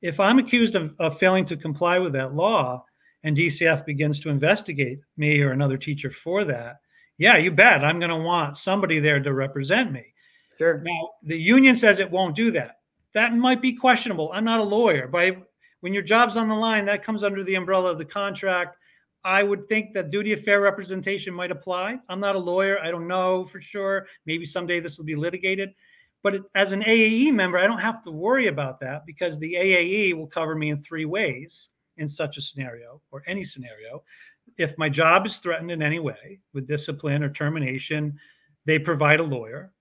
If 0.00 0.18
I'm 0.18 0.38
accused 0.38 0.74
of, 0.74 0.94
of 0.98 1.18
failing 1.18 1.44
to 1.46 1.56
comply 1.56 1.98
with 1.98 2.14
that 2.14 2.34
law 2.34 2.82
and 3.24 3.36
DCF 3.36 3.84
begins 3.84 4.18
to 4.20 4.30
investigate 4.30 5.00
me 5.18 5.40
or 5.42 5.52
another 5.52 5.76
teacher 5.76 6.10
for 6.10 6.44
that, 6.46 6.76
yeah, 7.18 7.36
you 7.36 7.50
bet 7.50 7.84
I'm 7.84 7.98
going 7.98 8.10
to 8.10 8.16
want 8.16 8.56
somebody 8.56 9.00
there 9.00 9.20
to 9.20 9.34
represent 9.34 9.92
me. 9.92 10.11
Sure. 10.62 10.80
Now, 10.84 11.10
the 11.24 11.36
union 11.36 11.74
says 11.74 11.98
it 11.98 12.10
won't 12.10 12.36
do 12.36 12.52
that. 12.52 12.78
That 13.14 13.34
might 13.34 13.60
be 13.60 13.72
questionable. 13.72 14.30
I'm 14.32 14.44
not 14.44 14.60
a 14.60 14.64
lawyer, 14.64 15.08
but 15.08 15.36
when 15.80 15.92
your 15.92 16.04
job's 16.04 16.36
on 16.36 16.48
the 16.48 16.54
line, 16.54 16.84
that 16.86 17.04
comes 17.04 17.24
under 17.24 17.42
the 17.42 17.56
umbrella 17.56 17.90
of 17.90 17.98
the 17.98 18.04
contract. 18.04 18.76
I 19.24 19.42
would 19.42 19.68
think 19.68 19.92
that 19.94 20.10
duty 20.10 20.32
of 20.32 20.42
fair 20.42 20.60
representation 20.60 21.34
might 21.34 21.50
apply. 21.50 21.98
I'm 22.08 22.20
not 22.20 22.36
a 22.36 22.40
lawyer. 22.40 22.78
I 22.80 22.90
don't 22.90 23.08
know 23.08 23.44
for 23.46 23.60
sure. 23.60 24.06
Maybe 24.24 24.46
someday 24.46 24.78
this 24.78 24.98
will 24.98 25.04
be 25.04 25.16
litigated. 25.16 25.74
But 26.22 26.42
as 26.54 26.70
an 26.70 26.82
AAE 26.82 27.32
member, 27.32 27.58
I 27.58 27.66
don't 27.66 27.78
have 27.78 28.02
to 28.04 28.12
worry 28.12 28.46
about 28.46 28.78
that 28.80 29.04
because 29.04 29.38
the 29.38 29.54
AAE 29.54 30.16
will 30.16 30.28
cover 30.28 30.54
me 30.54 30.70
in 30.70 30.80
three 30.80 31.04
ways 31.04 31.70
in 31.96 32.08
such 32.08 32.36
a 32.36 32.40
scenario 32.40 33.00
or 33.10 33.22
any 33.26 33.44
scenario. 33.44 34.02
if 34.58 34.76
my 34.76 34.88
job 34.88 35.26
is 35.26 35.38
threatened 35.38 35.70
in 35.70 35.82
any 35.82 35.98
way 35.98 36.38
with 36.52 36.66
discipline 36.68 37.22
or 37.22 37.30
termination, 37.30 38.18
they 38.64 38.78
provide 38.78 39.20
a 39.20 39.22
lawyer 39.22 39.72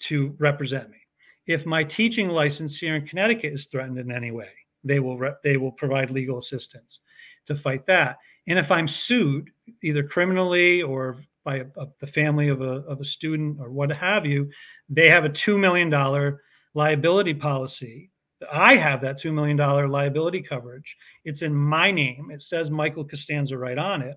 to 0.00 0.34
represent 0.38 0.90
me. 0.90 0.98
If 1.46 1.66
my 1.66 1.84
teaching 1.84 2.28
license 2.28 2.78
here 2.78 2.96
in 2.96 3.06
Connecticut 3.06 3.52
is 3.52 3.66
threatened 3.66 3.98
in 3.98 4.10
any 4.10 4.30
way, 4.30 4.50
they 4.82 5.00
will 5.00 5.18
re- 5.18 5.34
they 5.42 5.56
will 5.56 5.72
provide 5.72 6.10
legal 6.10 6.38
assistance 6.38 7.00
to 7.46 7.54
fight 7.54 7.86
that. 7.86 8.18
And 8.46 8.58
if 8.58 8.70
I'm 8.70 8.88
sued, 8.88 9.50
either 9.82 10.02
criminally 10.02 10.82
or 10.82 11.18
by 11.44 11.56
a, 11.56 11.64
a, 11.76 11.86
the 12.00 12.06
family 12.06 12.48
of 12.48 12.62
a, 12.62 12.82
of 12.86 13.00
a 13.00 13.04
student 13.04 13.58
or 13.60 13.70
what 13.70 13.90
have 13.90 14.26
you, 14.26 14.50
they 14.88 15.08
have 15.08 15.24
a 15.24 15.30
$2 15.30 15.58
million 15.58 16.38
liability 16.74 17.34
policy. 17.34 18.10
I 18.52 18.76
have 18.76 19.00
that 19.02 19.20
$2 19.20 19.32
million 19.32 19.56
liability 19.56 20.42
coverage. 20.42 20.96
It's 21.24 21.42
in 21.42 21.54
my 21.54 21.90
name. 21.90 22.30
It 22.30 22.42
says 22.42 22.70
Michael 22.70 23.04
Costanza 23.04 23.56
right 23.56 23.78
on 23.78 24.02
it. 24.02 24.16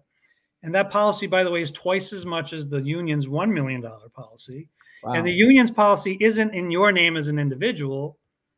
And 0.63 0.74
that 0.74 0.90
policy, 0.90 1.28
by 1.28 1.44
the 1.44 1.52
way, 1.52 1.62
is 1.62 1.72
twice 1.72 2.12
as 2.12 2.26
much 2.26 2.52
as 2.52 2.68
the 2.68 2.82
union's 2.82 3.28
$1 3.28 3.52
million 3.52 3.84
policy. 4.13 4.70
Wow. 5.04 5.14
And 5.14 5.26
the 5.28 5.32
union's 5.32 5.72
policy 5.72 6.18
isn't 6.20 6.54
in 6.54 6.72
your 6.72 6.92
name 6.92 7.18
as 7.18 7.28
an 7.28 7.40
individual, 7.40 8.18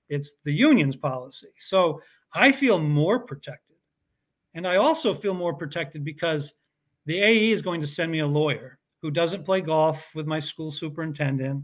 it's 0.09 0.33
the 0.43 0.53
union's 0.53 0.95
policy. 0.95 1.49
So 1.59 2.01
I 2.33 2.51
feel 2.51 2.79
more 2.79 3.19
protected. 3.19 3.75
And 4.53 4.67
I 4.67 4.77
also 4.77 5.13
feel 5.13 5.33
more 5.33 5.53
protected 5.53 6.03
because 6.03 6.53
the 7.05 7.21
AE 7.21 7.51
is 7.51 7.61
going 7.61 7.81
to 7.81 7.87
send 7.87 8.11
me 8.11 8.19
a 8.19 8.27
lawyer 8.27 8.79
who 9.01 9.11
doesn't 9.11 9.45
play 9.45 9.61
golf 9.61 10.09
with 10.15 10.25
my 10.25 10.39
school 10.39 10.71
superintendent, 10.71 11.63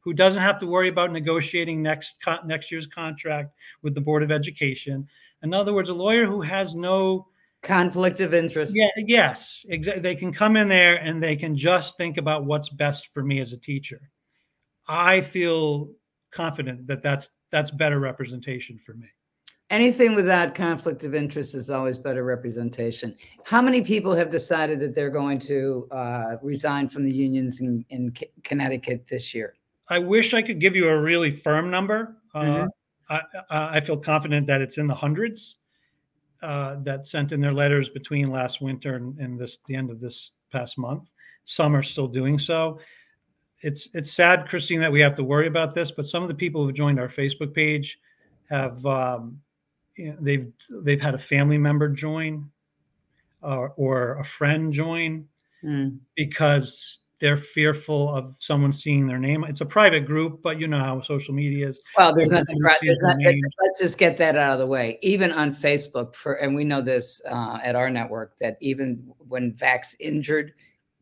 who 0.00 0.12
doesn't 0.12 0.42
have 0.42 0.58
to 0.60 0.66
worry 0.66 0.88
about 0.88 1.12
negotiating 1.12 1.82
next 1.82 2.16
next 2.44 2.70
year's 2.70 2.86
contract 2.86 3.54
with 3.82 3.94
the 3.94 4.00
Board 4.00 4.22
of 4.22 4.30
Education. 4.30 5.06
In 5.42 5.54
other 5.54 5.72
words, 5.72 5.88
a 5.88 5.94
lawyer 5.94 6.26
who 6.26 6.42
has 6.42 6.74
no 6.74 7.28
conflict 7.62 8.20
of 8.20 8.34
interest. 8.34 8.74
Yeah, 8.76 8.88
yes, 8.96 9.64
exactly. 9.68 10.02
They 10.02 10.14
can 10.14 10.32
come 10.32 10.56
in 10.56 10.68
there 10.68 10.96
and 10.96 11.22
they 11.22 11.36
can 11.36 11.56
just 11.56 11.96
think 11.96 12.18
about 12.18 12.44
what's 12.44 12.68
best 12.68 13.12
for 13.14 13.22
me 13.22 13.40
as 13.40 13.52
a 13.52 13.56
teacher. 13.56 14.10
I 14.86 15.20
feel 15.20 15.90
confident 16.30 16.86
that 16.86 17.02
that's 17.02 17.30
that's 17.50 17.70
better 17.70 18.00
representation 18.00 18.78
for 18.78 18.94
me. 18.94 19.06
Anything 19.70 20.14
without 20.14 20.54
conflict 20.54 21.04
of 21.04 21.14
interest 21.14 21.54
is 21.54 21.70
always 21.70 21.98
better 21.98 22.22
representation. 22.22 23.16
How 23.44 23.62
many 23.62 23.82
people 23.82 24.14
have 24.14 24.28
decided 24.28 24.78
that 24.80 24.94
they're 24.94 25.10
going 25.10 25.38
to 25.40 25.88
uh, 25.90 26.36
resign 26.42 26.88
from 26.88 27.04
the 27.04 27.10
unions 27.10 27.60
in, 27.60 27.84
in 27.88 28.12
Connecticut 28.42 29.06
this 29.06 29.34
year? 29.34 29.54
I 29.88 29.98
wish 29.98 30.34
I 30.34 30.42
could 30.42 30.60
give 30.60 30.76
you 30.76 30.88
a 30.88 31.00
really 31.00 31.34
firm 31.34 31.70
number. 31.70 32.16
Uh, 32.34 32.40
mm-hmm. 32.40 32.66
Uh, 33.08 33.18
I, 33.50 33.76
I, 33.76 33.80
feel 33.80 33.96
confident 33.96 34.46
that 34.46 34.60
it's 34.60 34.78
in 34.78 34.86
the 34.86 34.94
hundreds 34.94 35.56
uh, 36.42 36.76
that 36.82 37.06
sent 37.06 37.32
in 37.32 37.40
their 37.40 37.52
letters 37.52 37.88
between 37.88 38.30
last 38.30 38.60
winter 38.60 38.96
and, 38.96 39.18
and, 39.18 39.38
this 39.38 39.58
the 39.66 39.74
end 39.74 39.90
of 39.90 40.00
this 40.00 40.30
past 40.52 40.78
month. 40.78 41.10
Some 41.44 41.74
are 41.76 41.82
still 41.82 42.08
doing 42.08 42.38
so. 42.38 42.78
It's 43.64 43.88
it's 43.94 44.12
sad, 44.12 44.46
Christine, 44.46 44.80
that 44.80 44.92
we 44.92 45.00
have 45.00 45.16
to 45.16 45.24
worry 45.24 45.46
about 45.46 45.74
this, 45.74 45.90
but 45.90 46.06
some 46.06 46.22
of 46.22 46.28
the 46.28 46.34
people 46.34 46.60
who 46.60 46.66
have 46.68 46.76
joined 46.76 47.00
our 47.00 47.08
Facebook 47.08 47.54
page 47.54 47.98
have 48.50 48.84
um, 48.84 49.40
you 49.96 50.10
know, 50.10 50.16
they've 50.20 50.52
they've 50.82 51.00
had 51.00 51.14
a 51.14 51.18
family 51.18 51.56
member 51.56 51.88
join 51.88 52.50
uh, 53.42 53.68
or 53.76 54.18
a 54.18 54.24
friend 54.24 54.70
join 54.70 55.26
mm. 55.64 55.96
because 56.14 56.98
they're 57.20 57.38
fearful 57.38 58.14
of 58.14 58.36
someone 58.38 58.70
seeing 58.70 59.06
their 59.06 59.18
name. 59.18 59.44
It's 59.44 59.62
a 59.62 59.66
private 59.66 60.04
group, 60.04 60.42
but 60.42 60.60
you 60.60 60.66
know 60.66 60.78
how 60.78 61.00
social 61.00 61.32
media 61.32 61.70
is. 61.70 61.78
Well, 61.96 62.14
there's 62.14 62.30
nothing. 62.30 62.58
There's 62.82 62.98
not, 63.00 63.16
let's 63.62 63.80
just 63.80 63.96
get 63.96 64.18
that 64.18 64.36
out 64.36 64.52
of 64.52 64.58
the 64.58 64.66
way. 64.66 64.98
Even 65.00 65.32
on 65.32 65.52
Facebook, 65.52 66.14
for 66.14 66.34
and 66.34 66.54
we 66.54 66.64
know 66.64 66.82
this 66.82 67.22
uh, 67.30 67.60
at 67.62 67.76
our 67.76 67.88
network 67.88 68.36
that 68.40 68.58
even 68.60 69.10
when 69.26 69.52
Vax 69.52 69.94
injured, 70.00 70.52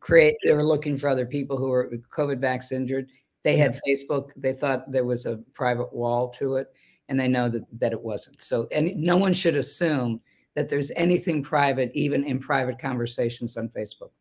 create 0.03 0.35
they 0.43 0.53
were 0.53 0.65
looking 0.65 0.97
for 0.97 1.07
other 1.07 1.25
people 1.25 1.57
who 1.57 1.69
were 1.69 1.89
COVID 2.11 2.41
Vax 2.41 2.73
injured. 2.73 3.09
They 3.41 3.55
had 3.55 3.79
Facebook. 3.87 4.31
They 4.35 4.53
thought 4.53 4.91
there 4.91 5.05
was 5.05 5.25
a 5.25 5.37
private 5.53 5.93
wall 5.93 6.29
to 6.31 6.57
it, 6.57 6.67
and 7.07 7.19
they 7.19 7.29
know 7.29 7.47
that 7.49 7.63
that 7.79 7.93
it 7.93 8.01
wasn't. 8.01 8.41
So, 8.41 8.67
and 8.71 8.93
no 8.97 9.17
one 9.17 9.33
should 9.33 9.55
assume 9.55 10.21
that 10.55 10.69
there's 10.69 10.91
anything 10.95 11.41
private, 11.41 11.89
even 11.93 12.25
in 12.25 12.37
private 12.37 12.77
conversations 12.79 13.57
on 13.57 13.69
Facebook. 13.69 14.11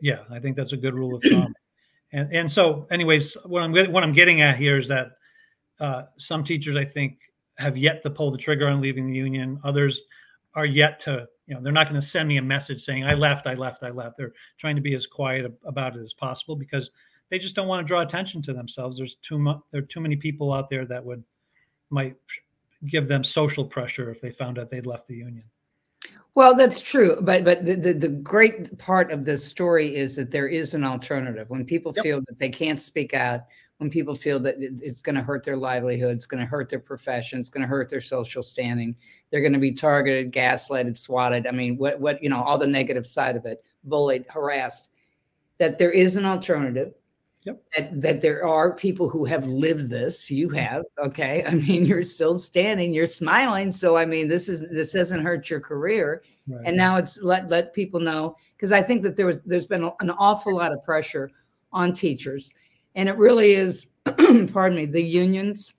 Yeah, 0.00 0.24
I 0.30 0.40
think 0.40 0.56
that's 0.56 0.72
a 0.72 0.76
good 0.76 0.98
rule 0.98 1.16
of 1.16 1.22
thumb. 1.22 1.54
and 2.12 2.32
and 2.34 2.50
so, 2.50 2.86
anyways, 2.90 3.34
what 3.44 3.62
I'm 3.62 3.72
what 3.92 4.02
I'm 4.02 4.12
getting 4.12 4.40
at 4.40 4.56
here 4.56 4.78
is 4.78 4.88
that 4.88 5.12
uh, 5.78 6.02
some 6.18 6.44
teachers, 6.44 6.76
I 6.76 6.84
think, 6.84 7.18
have 7.58 7.76
yet 7.76 8.02
to 8.02 8.10
pull 8.10 8.32
the 8.32 8.38
trigger 8.38 8.66
on 8.66 8.80
leaving 8.80 9.06
the 9.06 9.16
union. 9.16 9.60
Others 9.62 10.02
are 10.54 10.66
yet 10.66 11.00
to, 11.00 11.28
you 11.46 11.54
know, 11.54 11.60
they're 11.62 11.72
not 11.72 11.88
going 11.88 12.00
to 12.00 12.06
send 12.06 12.28
me 12.28 12.38
a 12.38 12.42
message 12.42 12.84
saying 12.84 13.04
I 13.04 13.14
left, 13.14 13.46
I 13.46 13.54
left, 13.54 13.82
I 13.82 13.90
left. 13.90 14.16
They're 14.16 14.32
trying 14.58 14.76
to 14.76 14.82
be 14.82 14.94
as 14.94 15.06
quiet 15.06 15.50
about 15.64 15.96
it 15.96 16.00
as 16.00 16.14
possible 16.14 16.56
because 16.56 16.90
they 17.30 17.38
just 17.38 17.54
don't 17.54 17.68
want 17.68 17.84
to 17.84 17.88
draw 17.88 18.00
attention 18.00 18.42
to 18.42 18.52
themselves. 18.52 18.96
There's 18.96 19.16
too 19.26 19.38
much. 19.38 19.60
There 19.70 19.82
are 19.82 19.86
too 19.86 20.00
many 20.00 20.16
people 20.16 20.52
out 20.52 20.70
there 20.70 20.86
that 20.86 21.04
would 21.04 21.22
might 21.90 22.16
give 22.88 23.08
them 23.08 23.24
social 23.24 23.64
pressure 23.64 24.10
if 24.10 24.20
they 24.20 24.30
found 24.30 24.58
out 24.58 24.70
they'd 24.70 24.86
left 24.86 25.06
the 25.06 25.16
union. 25.16 25.44
Well, 26.34 26.54
that's 26.54 26.80
true, 26.80 27.18
but 27.20 27.44
but 27.44 27.64
the, 27.64 27.76
the, 27.76 27.92
the, 27.92 28.08
great 28.08 28.76
part 28.78 29.12
of 29.12 29.24
this 29.24 29.44
story 29.44 29.94
is 29.94 30.16
that 30.16 30.32
there 30.32 30.48
is 30.48 30.74
an 30.74 30.82
alternative. 30.82 31.48
When 31.48 31.64
people 31.64 31.92
yep. 31.94 32.02
feel 32.02 32.20
that 32.26 32.38
they 32.38 32.48
can't 32.48 32.82
speak 32.82 33.14
out, 33.14 33.42
when 33.78 33.90
people 33.90 34.14
feel 34.14 34.38
that 34.40 34.56
it's 34.58 35.00
going 35.00 35.16
to 35.16 35.22
hurt 35.22 35.44
their 35.44 35.56
livelihood, 35.56 36.12
it's 36.12 36.26
going 36.26 36.40
to 36.40 36.46
hurt 36.46 36.68
their 36.68 36.78
profession, 36.78 37.40
it's 37.40 37.50
going 37.50 37.62
to 37.62 37.68
hurt 37.68 37.88
their 37.88 38.00
social 38.00 38.42
standing, 38.42 38.94
they're 39.30 39.40
going 39.40 39.52
to 39.52 39.58
be 39.58 39.72
targeted, 39.72 40.32
gaslighted, 40.32 40.96
swatted. 40.96 41.46
I 41.46 41.50
mean, 41.50 41.76
what 41.76 41.98
what 42.00 42.22
you 42.22 42.28
know, 42.28 42.42
all 42.42 42.58
the 42.58 42.66
negative 42.66 43.04
side 43.04 43.36
of 43.36 43.46
it, 43.46 43.62
bullied, 43.84 44.26
harassed. 44.28 44.90
That 45.58 45.78
there 45.78 45.90
is 45.90 46.16
an 46.16 46.24
alternative. 46.24 46.94
Yep. 47.42 47.62
That, 47.76 48.00
that 48.00 48.20
there 48.22 48.46
are 48.46 48.74
people 48.74 49.10
who 49.10 49.26
have 49.26 49.46
lived 49.46 49.90
this. 49.90 50.30
You 50.30 50.48
mm-hmm. 50.48 50.56
have, 50.56 50.82
okay. 50.98 51.44
I 51.46 51.50
mean, 51.50 51.84
you're 51.84 52.02
still 52.02 52.38
standing, 52.38 52.94
you're 52.94 53.06
smiling. 53.06 53.70
So 53.70 53.96
I 53.96 54.06
mean, 54.06 54.28
this 54.28 54.48
is 54.48 54.60
this 54.70 54.94
hasn't 54.94 55.22
hurt 55.22 55.50
your 55.50 55.60
career. 55.60 56.22
Right. 56.46 56.62
And 56.66 56.76
now 56.76 56.96
it's 56.96 57.20
let 57.22 57.50
let 57.50 57.74
people 57.74 58.00
know 58.00 58.36
because 58.56 58.72
I 58.72 58.82
think 58.82 59.02
that 59.02 59.16
there 59.16 59.26
was 59.26 59.42
there's 59.42 59.66
been 59.66 59.90
an 60.00 60.10
awful 60.10 60.54
lot 60.54 60.72
of 60.72 60.82
pressure 60.84 61.30
on 61.72 61.92
teachers, 61.92 62.54
and 62.94 63.08
it 63.08 63.16
really 63.16 63.52
is, 63.52 63.92
pardon 64.52 64.76
me, 64.76 64.86
the 64.86 65.02
unions, 65.02 65.72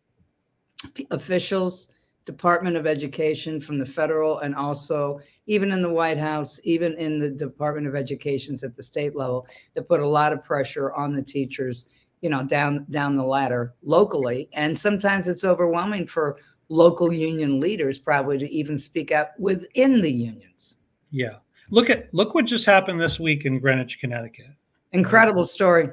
officials, 1.12 1.90
Department 2.26 2.76
of 2.76 2.88
Education 2.88 3.62
from 3.62 3.78
the 3.78 3.86
federal 3.86 4.40
and 4.40 4.56
also 4.56 5.20
even 5.46 5.72
in 5.72 5.82
the 5.82 5.94
White 5.94 6.18
House, 6.18 6.60
even 6.64 6.96
in 6.96 7.20
the 7.20 7.30
Department 7.30 7.88
of 7.88 7.96
Educations 7.96 8.64
at 8.64 8.76
the 8.76 8.84
state 8.84 9.16
level, 9.16 9.48
that 9.76 9.88
put 9.88 10.00
a 10.00 10.08
lot 10.08 10.34
of 10.34 10.44
pressure 10.44 10.92
on 10.94 11.14
the 11.14 11.22
teachers, 11.22 11.88
you 12.22 12.30
know, 12.30 12.44
down 12.44 12.86
down 12.90 13.16
the 13.16 13.24
ladder 13.24 13.76
locally. 13.84 14.50
And 14.54 14.76
sometimes 14.76 15.28
it's 15.28 15.44
overwhelming 15.44 16.08
for 16.08 16.38
local 16.70 17.14
union 17.14 17.60
leaders 17.60 18.00
probably 18.00 18.40
to 18.40 18.50
even 18.50 18.78
speak 18.80 19.12
out 19.12 19.40
within 19.40 20.02
the 20.02 20.12
unions. 20.12 20.78
Yeah. 21.12 21.38
Look 21.70 21.92
at 21.92 22.12
look 22.14 22.34
what 22.34 22.46
just 22.46 22.66
happened 22.66 23.00
this 23.00 23.20
week 23.20 23.46
in 23.46 23.60
Greenwich, 23.60 24.00
Connecticut. 24.00 24.48
Incredible 24.94 25.46
story. 25.46 25.90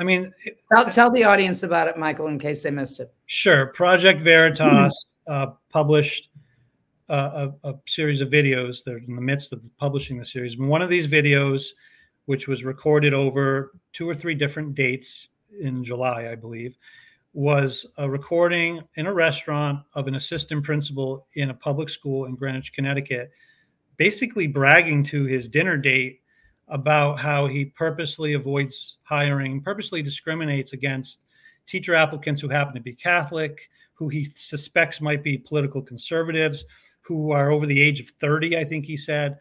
I 0.00 0.02
mean, 0.02 0.32
tell, 0.72 0.86
tell 0.86 1.10
the 1.10 1.24
audience 1.24 1.62
about 1.62 1.86
it, 1.86 1.98
Michael, 1.98 2.28
in 2.28 2.38
case 2.38 2.62
they 2.62 2.70
missed 2.70 3.00
it. 3.00 3.12
Sure. 3.26 3.66
Project 3.66 4.22
Veritas 4.22 5.06
uh, 5.26 5.48
published 5.68 6.30
uh, 7.10 7.50
a, 7.62 7.68
a, 7.68 7.74
series 7.86 8.22
of 8.22 8.30
videos. 8.30 8.78
They're 8.82 8.96
in 8.96 9.14
the 9.14 9.20
midst 9.20 9.52
of 9.52 9.62
publishing 9.76 10.18
the 10.18 10.24
series. 10.24 10.54
And 10.54 10.70
one 10.70 10.80
of 10.80 10.88
these 10.88 11.06
videos, 11.06 11.64
which 12.24 12.48
was 12.48 12.64
recorded 12.64 13.12
over 13.12 13.72
two 13.92 14.08
or 14.08 14.14
three 14.14 14.34
different 14.34 14.74
dates 14.74 15.28
in 15.60 15.84
July, 15.84 16.30
I 16.30 16.34
believe, 16.34 16.78
was 17.34 17.84
a 17.98 18.08
recording 18.08 18.80
in 18.96 19.06
a 19.06 19.12
restaurant 19.12 19.84
of 19.94 20.06
an 20.06 20.14
assistant 20.14 20.64
principal 20.64 21.26
in 21.34 21.50
a 21.50 21.54
public 21.54 21.90
school 21.90 22.24
in 22.24 22.36
Greenwich, 22.36 22.72
Connecticut, 22.72 23.30
basically 23.98 24.46
bragging 24.46 25.04
to 25.04 25.24
his 25.24 25.46
dinner 25.46 25.76
date 25.76 26.20
about 26.70 27.18
how 27.18 27.46
he 27.46 27.64
purposely 27.64 28.34
avoids 28.34 28.96
hiring, 29.02 29.60
purposely 29.60 30.02
discriminates 30.02 30.72
against 30.72 31.18
teacher 31.66 31.94
applicants 31.94 32.40
who 32.40 32.48
happen 32.48 32.74
to 32.74 32.80
be 32.80 32.94
Catholic, 32.94 33.58
who 33.94 34.08
he 34.08 34.28
suspects 34.36 35.00
might 35.00 35.22
be 35.22 35.36
political 35.36 35.82
conservatives, 35.82 36.64
who 37.00 37.32
are 37.32 37.50
over 37.50 37.66
the 37.66 37.80
age 37.80 38.00
of 38.00 38.08
30, 38.20 38.56
I 38.56 38.64
think 38.64 38.86
he 38.86 38.96
said. 38.96 39.38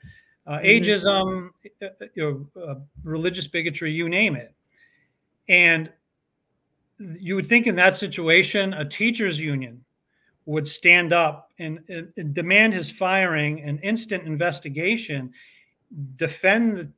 Uh, 0.48 0.58
mm-hmm. 0.58 0.84
Ageism, 0.84 1.50
uh, 1.82 2.06
you 2.16 2.50
know, 2.56 2.62
uh, 2.62 2.76
religious 3.04 3.48
bigotry, 3.48 3.92
you 3.92 4.10
name 4.10 4.36
it. 4.36 4.54
And 5.48 5.90
you 7.20 7.36
would 7.36 7.48
think 7.48 7.68
in 7.68 7.76
that 7.76 7.96
situation, 7.96 8.74
a 8.74 8.86
teachers' 8.86 9.40
union 9.40 9.84
would 10.46 10.68
stand 10.68 11.14
up 11.14 11.52
and, 11.60 11.80
and 12.18 12.34
demand 12.34 12.74
his 12.74 12.90
firing, 12.90 13.62
an 13.62 13.78
instant 13.80 14.26
investigation, 14.26 15.32
defend 16.16 16.92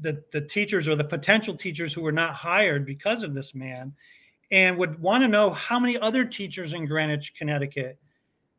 the, 0.00 0.22
the 0.32 0.40
teachers 0.40 0.86
or 0.88 0.96
the 0.96 1.04
potential 1.04 1.56
teachers 1.56 1.92
who 1.92 2.02
were 2.02 2.12
not 2.12 2.34
hired 2.34 2.84
because 2.84 3.22
of 3.22 3.34
this 3.34 3.54
man 3.54 3.92
and 4.50 4.76
would 4.78 5.00
want 5.00 5.22
to 5.22 5.28
know 5.28 5.50
how 5.50 5.78
many 5.78 5.98
other 5.98 6.24
teachers 6.24 6.72
in 6.72 6.86
Greenwich, 6.86 7.34
Connecticut, 7.36 7.98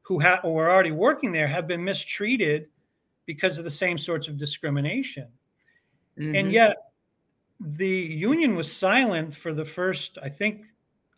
who 0.01 0.19
ha- 0.19 0.41
were 0.43 0.69
already 0.69 0.91
working 0.91 1.31
there 1.31 1.47
have 1.47 1.67
been 1.67 1.83
mistreated 1.83 2.67
because 3.25 3.57
of 3.57 3.63
the 3.63 3.71
same 3.71 3.97
sorts 3.97 4.27
of 4.27 4.37
discrimination. 4.37 5.27
Mm-hmm. 6.17 6.35
And 6.35 6.51
yet, 6.51 6.77
the 7.59 7.87
union 7.87 8.55
was 8.55 8.71
silent 8.71 9.35
for 9.35 9.53
the 9.53 9.65
first, 9.65 10.17
I 10.21 10.29
think, 10.29 10.63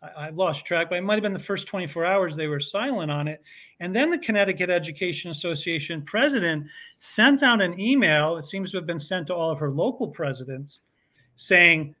I, 0.02 0.30
lost 0.30 0.66
track, 0.66 0.88
but 0.90 0.98
it 0.98 1.02
might 1.02 1.14
have 1.14 1.22
been 1.22 1.32
the 1.32 1.38
first 1.38 1.66
24 1.66 2.04
hours 2.04 2.34
they 2.34 2.48
were 2.48 2.60
silent 2.60 3.10
on 3.10 3.28
it. 3.28 3.42
And 3.80 3.94
then 3.94 4.10
the 4.10 4.18
Connecticut 4.18 4.70
Education 4.70 5.30
Association 5.30 6.02
president 6.02 6.66
sent 6.98 7.42
out 7.42 7.60
an 7.60 7.78
email, 7.78 8.36
it 8.36 8.46
seems 8.46 8.70
to 8.72 8.78
have 8.78 8.86
been 8.86 9.00
sent 9.00 9.28
to 9.28 9.34
all 9.34 9.50
of 9.50 9.58
her 9.58 9.70
local 9.70 10.08
presidents, 10.08 10.80
saying, 11.36 11.94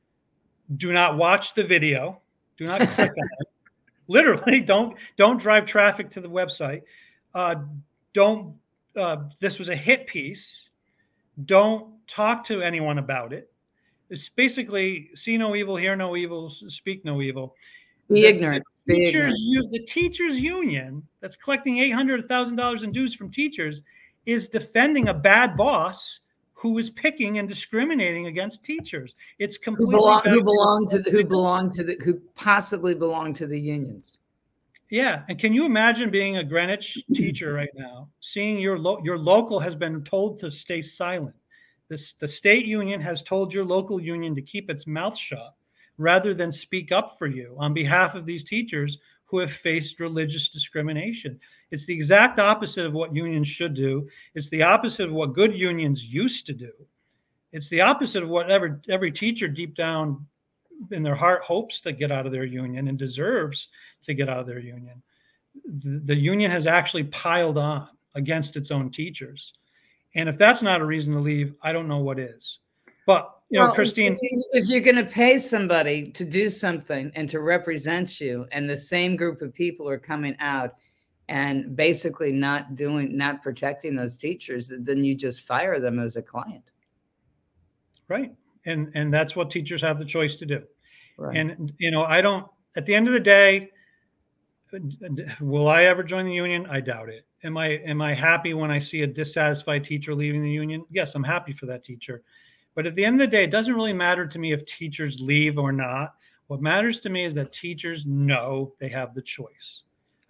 do 0.76 0.92
not 0.92 1.16
watch 1.16 1.54
the 1.54 1.64
video, 1.64 2.20
do 2.56 2.64
not 2.64 2.80
click 2.80 3.10
on 3.10 3.28
it. 3.40 3.48
Literally, 4.08 4.60
don't 4.60 4.96
don't 5.16 5.40
drive 5.40 5.64
traffic 5.64 6.10
to 6.10 6.20
the 6.20 6.28
website. 6.28 6.82
Uh, 7.34 7.54
don't. 8.14 8.54
Uh, 8.96 9.24
this 9.40 9.58
was 9.58 9.68
a 9.68 9.76
hit 9.76 10.06
piece. 10.06 10.68
Don't 11.46 11.94
talk 12.08 12.44
to 12.46 12.62
anyone 12.62 12.98
about 12.98 13.32
it. 13.32 13.50
It's 14.10 14.28
basically 14.28 15.10
see 15.14 15.38
no 15.38 15.54
evil, 15.54 15.76
hear 15.76 15.96
no 15.96 16.16
evil, 16.16 16.52
speak 16.68 17.04
no 17.04 17.22
evil. 17.22 17.54
Be 18.08 18.22
the, 18.22 18.26
ignorant. 18.26 18.64
The 18.86 18.94
teachers, 18.94 19.34
ignorant. 19.34 19.72
the 19.72 19.86
teachers 19.86 20.38
union 20.38 21.02
that's 21.20 21.36
collecting 21.36 21.78
eight 21.78 21.90
hundred 21.90 22.28
thousand 22.28 22.56
dollars 22.56 22.82
in 22.82 22.92
dues 22.92 23.14
from 23.14 23.30
teachers 23.30 23.80
is 24.26 24.48
defending 24.48 25.08
a 25.08 25.14
bad 25.14 25.56
boss 25.56 26.20
who 26.52 26.78
is 26.78 26.90
picking 26.90 27.38
and 27.38 27.48
discriminating 27.48 28.28
against 28.28 28.62
teachers. 28.62 29.14
It's 29.38 29.58
completely 29.58 29.94
who 29.94 29.98
belong, 29.98 30.22
who 30.24 30.44
belong 30.44 30.86
to 30.90 30.98
the, 31.00 31.10
who 31.10 31.24
belong 31.24 31.70
to 31.70 31.82
the 31.82 31.96
who 32.04 32.20
possibly 32.34 32.94
belong 32.94 33.34
to 33.34 33.46
the 33.46 33.58
unions. 33.58 34.18
Yeah, 34.90 35.22
and 35.28 35.38
can 35.38 35.54
you 35.54 35.64
imagine 35.64 36.10
being 36.10 36.36
a 36.36 36.44
Greenwich 36.44 37.02
teacher 37.14 37.54
right 37.54 37.70
now, 37.74 38.08
seeing 38.20 38.58
your 38.58 38.78
lo- 38.78 39.00
your 39.02 39.18
local 39.18 39.58
has 39.58 39.74
been 39.74 40.04
told 40.04 40.38
to 40.40 40.50
stay 40.50 40.82
silent. 40.82 41.34
This, 41.88 42.14
the 42.20 42.28
state 42.28 42.66
union 42.66 43.00
has 43.00 43.22
told 43.22 43.52
your 43.52 43.64
local 43.64 44.00
union 44.00 44.34
to 44.34 44.42
keep 44.42 44.70
its 44.70 44.86
mouth 44.86 45.16
shut 45.16 45.54
rather 46.02 46.34
than 46.34 46.52
speak 46.52 46.92
up 46.92 47.16
for 47.18 47.26
you 47.26 47.56
on 47.58 47.72
behalf 47.72 48.14
of 48.14 48.26
these 48.26 48.44
teachers 48.44 48.98
who 49.24 49.38
have 49.38 49.52
faced 49.52 49.98
religious 49.98 50.48
discrimination. 50.50 51.40
It's 51.70 51.86
the 51.86 51.94
exact 51.94 52.38
opposite 52.38 52.84
of 52.84 52.92
what 52.92 53.16
unions 53.16 53.48
should 53.48 53.74
do. 53.74 54.08
It's 54.34 54.50
the 54.50 54.62
opposite 54.62 55.08
of 55.08 55.14
what 55.14 55.32
good 55.32 55.54
unions 55.54 56.04
used 56.04 56.44
to 56.46 56.52
do. 56.52 56.72
It's 57.52 57.68
the 57.68 57.80
opposite 57.80 58.22
of 58.22 58.28
what 58.28 58.50
every, 58.50 58.72
every 58.90 59.10
teacher 59.10 59.48
deep 59.48 59.74
down 59.74 60.26
in 60.90 61.02
their 61.02 61.14
heart 61.14 61.42
hopes 61.42 61.80
to 61.80 61.92
get 61.92 62.12
out 62.12 62.26
of 62.26 62.32
their 62.32 62.44
union 62.44 62.88
and 62.88 62.98
deserves 62.98 63.68
to 64.04 64.14
get 64.14 64.28
out 64.28 64.40
of 64.40 64.46
their 64.46 64.58
union. 64.58 65.02
The, 65.64 66.00
the 66.04 66.16
union 66.16 66.50
has 66.50 66.66
actually 66.66 67.04
piled 67.04 67.56
on 67.56 67.88
against 68.14 68.56
its 68.56 68.70
own 68.70 68.90
teachers. 68.90 69.52
And 70.14 70.28
if 70.28 70.36
that's 70.36 70.62
not 70.62 70.80
a 70.80 70.86
reason 70.86 71.14
to 71.14 71.20
leave, 71.20 71.54
I 71.62 71.72
don't 71.72 71.88
know 71.88 71.98
what 71.98 72.18
is. 72.18 72.58
But 73.06 73.34
you 73.52 73.58
know, 73.58 73.66
well, 73.66 73.74
Christine, 73.74 74.16
if 74.22 74.66
you're 74.68 74.80
going 74.80 74.96
to 74.96 75.04
pay 75.04 75.36
somebody 75.36 76.10
to 76.12 76.24
do 76.24 76.48
something 76.48 77.12
and 77.14 77.28
to 77.28 77.40
represent 77.40 78.18
you, 78.18 78.46
and 78.50 78.68
the 78.68 78.78
same 78.78 79.14
group 79.14 79.42
of 79.42 79.52
people 79.52 79.86
are 79.86 79.98
coming 79.98 80.34
out 80.40 80.76
and 81.28 81.76
basically 81.76 82.32
not 82.32 82.74
doing 82.76 83.14
not 83.14 83.42
protecting 83.42 83.94
those 83.94 84.16
teachers 84.16 84.72
then 84.80 85.04
you 85.04 85.14
just 85.14 85.42
fire 85.42 85.78
them 85.78 85.98
as 85.98 86.16
a 86.16 86.22
client. 86.22 86.64
Right. 88.08 88.32
And 88.64 88.90
and 88.94 89.12
that's 89.12 89.36
what 89.36 89.50
teachers 89.50 89.82
have 89.82 89.98
the 89.98 90.04
choice 90.04 90.36
to 90.36 90.46
do. 90.46 90.62
Right. 91.18 91.36
and 91.36 91.72
you 91.78 91.90
know 91.90 92.04
i 92.04 92.22
don't 92.22 92.46
at 92.74 92.86
the 92.86 92.94
end 92.94 93.06
of 93.06 93.12
the 93.12 93.20
day 93.20 93.70
will 95.40 95.68
i 95.68 95.84
ever 95.84 96.02
join 96.02 96.24
the 96.24 96.32
union? 96.32 96.66
I 96.70 96.80
doubt 96.80 97.10
it. 97.10 97.26
Am 97.44 97.58
i 97.58 97.68
am 97.68 98.00
i 98.00 98.14
happy 98.14 98.54
when 98.54 98.70
i 98.70 98.78
see 98.78 99.02
a 99.02 99.06
dissatisfied 99.06 99.84
teacher 99.84 100.14
leaving 100.14 100.42
the 100.42 100.50
union? 100.50 100.86
Yes 100.90 101.14
i'm 101.14 101.22
happy 101.22 101.52
for 101.52 101.66
that 101.66 101.84
teacher 101.84 102.22
but 102.74 102.86
at 102.86 102.94
the 102.94 103.04
end 103.04 103.20
of 103.20 103.30
the 103.30 103.36
day 103.36 103.44
it 103.44 103.50
doesn't 103.50 103.74
really 103.74 103.92
matter 103.92 104.26
to 104.26 104.38
me 104.38 104.52
if 104.52 104.64
teachers 104.66 105.20
leave 105.20 105.58
or 105.58 105.72
not 105.72 106.14
what 106.46 106.60
matters 106.60 107.00
to 107.00 107.08
me 107.08 107.24
is 107.24 107.34
that 107.34 107.52
teachers 107.52 108.04
know 108.06 108.72
they 108.78 108.88
have 108.88 109.14
the 109.14 109.22
choice 109.22 109.82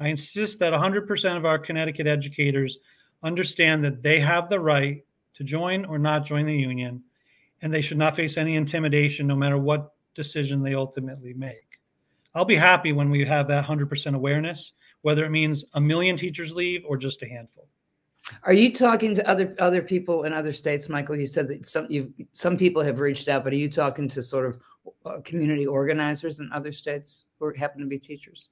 I 0.03 0.09
insist 0.09 0.59
that 0.59 0.73
100% 0.73 1.37
of 1.37 1.45
our 1.45 1.61
Connecticut 1.61 2.09
educators 2.09 2.79
understand 3.23 3.85
that 3.85 4.03
they 4.03 4.19
have 4.19 4.49
the 4.49 4.59
right 4.59 5.05
to 5.35 5.45
join 5.45 5.85
or 5.85 5.97
not 5.97 6.27
join 6.27 6.45
the 6.45 6.57
union, 6.57 7.05
and 7.61 7.73
they 7.73 7.83
should 7.83 7.99
not 7.99 8.17
face 8.17 8.37
any 8.37 8.57
intimidation 8.57 9.29
no 9.29 9.37
matter 9.37 9.59
what 9.59 9.95
decision 10.17 10.61
they 10.61 10.75
ultimately 10.75 11.33
make. 11.35 11.79
I'll 12.35 12.45
be 12.45 12.57
happy 12.57 12.93
when 12.93 13.11
we 13.11 13.25
have 13.27 13.47
that 13.47 13.65
100% 13.65 14.15
awareness, 14.17 14.73
whether 15.03 15.25
it 15.25 15.31
means 15.31 15.65
a 15.75 15.81
million 15.81 16.17
teachers 16.17 16.53
leave 16.53 16.83
or 16.85 16.97
just 16.97 17.23
a 17.23 17.29
handful. 17.29 17.69
Are 18.45 18.53
you 18.53 18.73
talking 18.73 19.15
to 19.15 19.29
other 19.29 19.55
other 19.59 19.83
people 19.83 20.25
in 20.25 20.33
other 20.33 20.53
states, 20.53 20.89
Michael? 20.89 21.17
You 21.17 21.27
said 21.27 21.49
that 21.49 21.67
some 21.67 21.87
you 21.89 22.13
some 22.33 22.57
people 22.57 22.83
have 22.83 23.01
reached 23.01 23.29
out, 23.29 23.45
but 23.45 23.53
are 23.53 23.57
you 23.57 23.71
talking 23.71 24.09
to 24.09 24.23
sort 24.23 24.47
of 24.47 24.61
uh, 25.05 25.21
community 25.23 25.67
organizers 25.67 26.39
in 26.41 26.51
other 26.53 26.73
states 26.73 27.27
who 27.39 27.53
happen 27.55 27.81
to 27.81 27.87
be 27.87 27.99
teachers? 27.99 28.49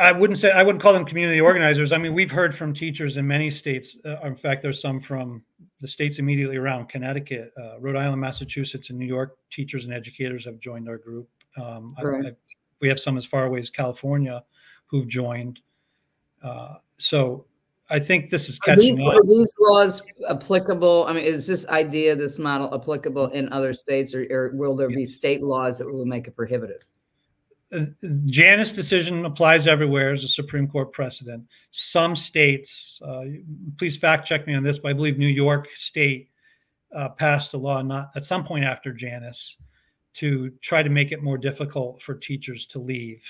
I 0.00 0.12
wouldn't 0.12 0.38
say 0.38 0.52
I 0.52 0.62
wouldn't 0.62 0.82
call 0.82 0.92
them 0.92 1.04
community 1.04 1.40
organizers. 1.40 1.90
I 1.90 1.98
mean, 1.98 2.14
we've 2.14 2.30
heard 2.30 2.54
from 2.54 2.72
teachers 2.72 3.16
in 3.16 3.26
many 3.26 3.50
states. 3.50 3.96
Uh, 4.04 4.20
in 4.20 4.36
fact, 4.36 4.62
there's 4.62 4.80
some 4.80 5.00
from 5.00 5.42
the 5.80 5.88
states 5.88 6.20
immediately 6.20 6.56
around 6.56 6.88
Connecticut, 6.88 7.52
uh, 7.60 7.80
Rhode 7.80 7.96
Island, 7.96 8.20
Massachusetts, 8.20 8.90
and 8.90 8.98
New 8.98 9.06
York. 9.06 9.36
Teachers 9.50 9.84
and 9.84 9.92
educators 9.92 10.44
have 10.44 10.60
joined 10.60 10.88
our 10.88 10.98
group. 10.98 11.28
Um, 11.56 11.90
right. 12.04 12.26
I, 12.26 12.28
I, 12.28 12.32
we 12.80 12.88
have 12.88 13.00
some 13.00 13.18
as 13.18 13.26
far 13.26 13.46
away 13.46 13.58
as 13.58 13.70
California 13.70 14.44
who've 14.86 15.08
joined. 15.08 15.60
Uh, 16.42 16.74
so 16.98 17.44
I 17.90 17.98
think 17.98 18.30
this 18.30 18.48
is 18.48 18.58
are 18.66 18.76
these. 18.76 19.00
Are 19.00 19.26
these 19.26 19.54
laws 19.60 20.02
applicable? 20.28 21.04
I 21.06 21.14
mean, 21.14 21.24
is 21.24 21.46
this 21.46 21.66
idea, 21.68 22.14
this 22.14 22.38
model 22.38 22.74
applicable 22.74 23.28
in 23.28 23.50
other 23.50 23.72
states, 23.72 24.14
or, 24.14 24.26
or 24.30 24.50
will 24.54 24.76
there 24.76 24.88
be 24.88 25.06
state 25.06 25.42
laws 25.42 25.78
that 25.78 25.90
will 25.90 26.04
make 26.04 26.26
it 26.28 26.36
prohibitive? 26.36 26.84
Janus 28.26 28.72
decision 28.72 29.26
applies 29.26 29.66
everywhere 29.66 30.12
as 30.12 30.24
a 30.24 30.28
Supreme 30.28 30.66
Court 30.68 30.92
precedent. 30.92 31.44
Some 31.70 32.16
states, 32.16 32.98
uh, 33.04 33.24
please 33.78 33.96
fact 33.96 34.26
check 34.26 34.46
me 34.46 34.54
on 34.54 34.62
this, 34.62 34.78
but 34.78 34.88
I 34.88 34.92
believe 34.94 35.18
New 35.18 35.26
York 35.26 35.68
State 35.76 36.30
uh, 36.96 37.10
passed 37.10 37.52
a 37.52 37.58
law 37.58 37.82
not 37.82 38.10
at 38.16 38.24
some 38.24 38.44
point 38.44 38.64
after 38.64 38.92
Janus 38.92 39.56
to 40.14 40.50
try 40.62 40.82
to 40.82 40.88
make 40.88 41.12
it 41.12 41.22
more 41.22 41.36
difficult 41.36 42.00
for 42.00 42.14
teachers 42.14 42.66
to 42.66 42.78
leave, 42.78 43.22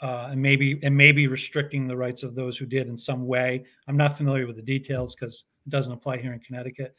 uh, 0.00 0.28
and 0.30 0.40
maybe 0.40 0.78
and 0.82 0.96
maybe 0.96 1.26
restricting 1.26 1.86
the 1.86 1.96
rights 1.96 2.22
of 2.22 2.34
those 2.34 2.56
who 2.56 2.66
did 2.66 2.86
in 2.88 2.96
some 2.96 3.26
way. 3.26 3.64
I'm 3.86 3.96
not 3.96 4.16
familiar 4.16 4.46
with 4.46 4.56
the 4.56 4.62
details 4.62 5.14
because 5.14 5.44
it 5.66 5.70
doesn't 5.70 5.92
apply 5.92 6.18
here 6.18 6.32
in 6.32 6.40
Connecticut. 6.40 6.94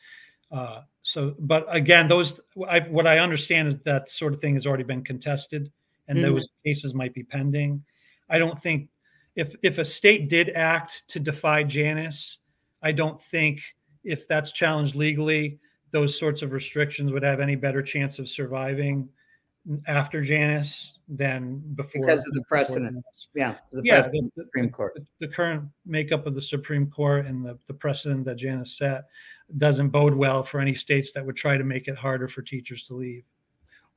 Uh, 0.52 0.82
so, 1.04 1.36
but 1.40 1.66
again, 1.74 2.08
those 2.08 2.40
I've, 2.68 2.90
what 2.90 3.08
I 3.08 3.20
understand 3.20 3.68
is 3.68 3.78
that 3.86 4.10
sort 4.10 4.34
of 4.34 4.42
thing 4.42 4.56
has 4.56 4.66
already 4.66 4.84
been 4.84 5.04
contested 5.04 5.72
and 6.08 6.18
mm-hmm. 6.18 6.36
those 6.36 6.48
cases 6.66 6.94
might 6.94 7.14
be 7.14 7.24
pending. 7.24 7.84
I 8.30 8.38
don't 8.38 8.60
think 8.62 8.90
if 9.36 9.56
if 9.64 9.78
a 9.78 9.86
state 9.86 10.30
did 10.30 10.50
act 10.50 11.04
to 11.10 11.20
defy 11.20 11.64
Janus, 11.64 12.40
I 12.82 12.92
don't 12.92 13.20
think 13.22 13.62
if 14.04 14.28
that's 14.28 14.52
challenged 14.52 14.96
legally, 14.96 15.60
those 15.92 16.18
sorts 16.18 16.42
of 16.42 16.52
restrictions 16.52 17.12
would 17.12 17.24
have 17.24 17.40
any 17.40 17.56
better 17.56 17.82
chance 17.82 18.20
of 18.20 18.30
surviving 18.30 19.08
after 19.88 20.22
Janus 20.22 20.94
than 21.08 21.62
before 21.76 22.02
because 22.02 22.26
of 22.28 22.34
the 22.34 22.44
precedent. 22.48 23.04
Yeah, 23.36 23.56
the 23.72 23.82
yeah, 23.84 23.96
precedent 23.96 24.34
the, 24.36 24.44
Supreme 24.44 24.70
Court. 24.70 24.94
The, 24.96 25.28
the, 25.28 25.34
current 25.34 25.64
makeup 25.86 26.26
of 26.26 26.34
the 26.34 26.42
Supreme 26.42 26.90
Court 26.90 27.28
and 27.28 27.46
the, 27.46 27.58
the 27.68 27.74
precedent 27.74 28.26
that 28.26 28.38
Janus 28.38 28.78
set 28.78 29.06
doesn't 29.58 29.90
bode 29.90 30.16
well 30.16 30.44
for 30.44 30.60
any 30.60 30.74
states 30.74 31.12
that 31.14 31.26
would 31.26 31.36
try 31.36 31.58
to 31.58 31.64
make 31.64 31.88
it 31.88 31.96
harder 31.96 32.28
for 32.28 32.42
teachers 32.42 32.84
to 32.86 32.96
leave. 32.96 33.24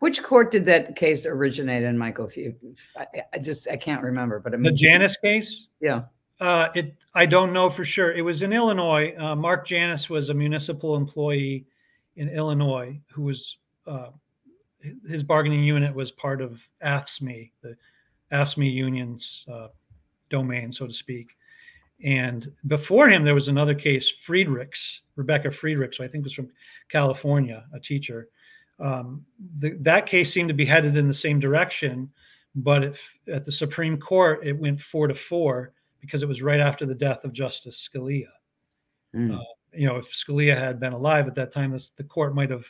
Which 0.00 0.22
court 0.22 0.50
did 0.50 0.64
that 0.66 0.96
case 0.96 1.26
originate 1.26 1.84
in, 1.84 1.96
Michael? 1.96 2.26
If 2.26 2.36
you, 2.36 2.54
I, 2.96 3.06
I 3.32 3.38
just 3.38 3.68
I 3.68 3.76
can't 3.76 4.02
remember, 4.02 4.40
but 4.40 4.52
I 4.52 4.56
mean, 4.56 4.64
the 4.64 4.76
Janus 4.76 5.16
case. 5.16 5.68
Yeah. 5.80 6.02
Uh, 6.40 6.68
it 6.74 6.96
I 7.14 7.24
don't 7.24 7.52
know 7.52 7.70
for 7.70 7.84
sure. 7.84 8.12
It 8.12 8.22
was 8.22 8.42
in 8.42 8.52
Illinois. 8.52 9.14
Uh, 9.16 9.36
Mark 9.36 9.66
Janus 9.66 10.10
was 10.10 10.28
a 10.28 10.34
municipal 10.34 10.96
employee 10.96 11.66
in 12.16 12.28
Illinois 12.28 13.00
who 13.12 13.22
was 13.22 13.58
uh, 13.86 14.08
his 15.08 15.22
bargaining 15.22 15.64
unit 15.64 15.94
was 15.94 16.10
part 16.10 16.40
of 16.40 16.60
AFSCME, 16.84 17.50
the 17.62 17.76
AFSCME 18.32 18.72
union's 18.72 19.44
uh, 19.52 19.68
domain, 20.30 20.72
so 20.72 20.86
to 20.86 20.92
speak. 20.92 21.28
And 22.04 22.50
before 22.66 23.08
him, 23.08 23.24
there 23.24 23.34
was 23.34 23.48
another 23.48 23.74
case, 23.74 24.08
Friedrichs, 24.08 25.02
Rebecca 25.14 25.52
Friedrichs, 25.52 26.00
I 26.00 26.08
think 26.08 26.24
was 26.24 26.32
from 26.32 26.50
California, 26.88 27.64
a 27.72 27.78
teacher 27.78 28.28
um, 28.82 29.24
the, 29.56 29.76
that 29.80 30.06
case 30.06 30.32
seemed 30.32 30.48
to 30.48 30.54
be 30.54 30.64
headed 30.64 30.96
in 30.96 31.08
the 31.08 31.14
same 31.14 31.38
direction, 31.38 32.10
but 32.56 32.82
if, 32.82 33.18
at 33.28 33.44
the 33.44 33.52
Supreme 33.52 33.98
Court 33.98 34.44
it 34.44 34.58
went 34.58 34.80
four 34.80 35.06
to 35.06 35.14
four 35.14 35.72
because 36.00 36.22
it 36.22 36.28
was 36.28 36.42
right 36.42 36.60
after 36.60 36.84
the 36.84 36.94
death 36.94 37.24
of 37.24 37.32
Justice 37.32 37.88
Scalia. 37.88 38.26
Mm. 39.14 39.38
Uh, 39.38 39.44
you 39.72 39.86
know, 39.86 39.96
if 39.96 40.12
Scalia 40.12 40.58
had 40.58 40.80
been 40.80 40.92
alive 40.92 41.28
at 41.28 41.34
that 41.36 41.52
time, 41.52 41.70
this, 41.70 41.90
the 41.96 42.04
court 42.04 42.34
might 42.34 42.50
have 42.50 42.64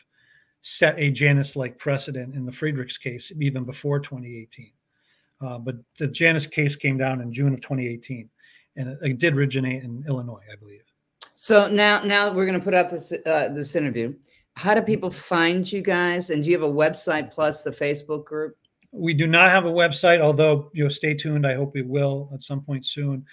set 0.62 0.98
a 0.98 1.10
Janus-like 1.10 1.78
precedent 1.78 2.34
in 2.34 2.46
the 2.46 2.52
Friedrichs 2.52 2.96
case 2.96 3.32
even 3.38 3.64
before 3.64 3.98
2018. 4.00 4.70
Uh, 5.44 5.58
but 5.58 5.76
the 5.98 6.06
Janus 6.06 6.46
case 6.46 6.76
came 6.76 6.96
down 6.96 7.20
in 7.20 7.32
June 7.32 7.52
of 7.52 7.60
2018, 7.60 8.28
and 8.76 8.88
it, 8.88 8.98
it 9.02 9.18
did 9.18 9.34
originate 9.34 9.82
in 9.82 10.04
Illinois, 10.06 10.42
I 10.50 10.56
believe. 10.56 10.82
So 11.34 11.68
now, 11.68 12.02
now 12.04 12.32
we're 12.32 12.46
going 12.46 12.58
to 12.58 12.64
put 12.64 12.74
out 12.74 12.90
this 12.90 13.12
uh, 13.26 13.48
this 13.48 13.74
interview. 13.74 14.14
How 14.54 14.74
do 14.74 14.82
people 14.82 15.10
find 15.10 15.70
you 15.70 15.82
guys? 15.82 16.30
And 16.30 16.44
do 16.44 16.50
you 16.50 16.60
have 16.60 16.68
a 16.68 16.72
website 16.72 17.32
plus 17.32 17.62
the 17.62 17.70
Facebook 17.70 18.24
group? 18.24 18.56
We 18.92 19.14
do 19.14 19.26
not 19.26 19.50
have 19.50 19.64
a 19.64 19.70
website, 19.70 20.20
although 20.20 20.70
you 20.74 20.84
know, 20.84 20.90
stay 20.90 21.14
tuned. 21.14 21.46
I 21.46 21.54
hope 21.54 21.72
we 21.74 21.82
will 21.82 22.30
at 22.32 22.42
some 22.42 22.60
point 22.60 22.86
soon. 22.86 23.24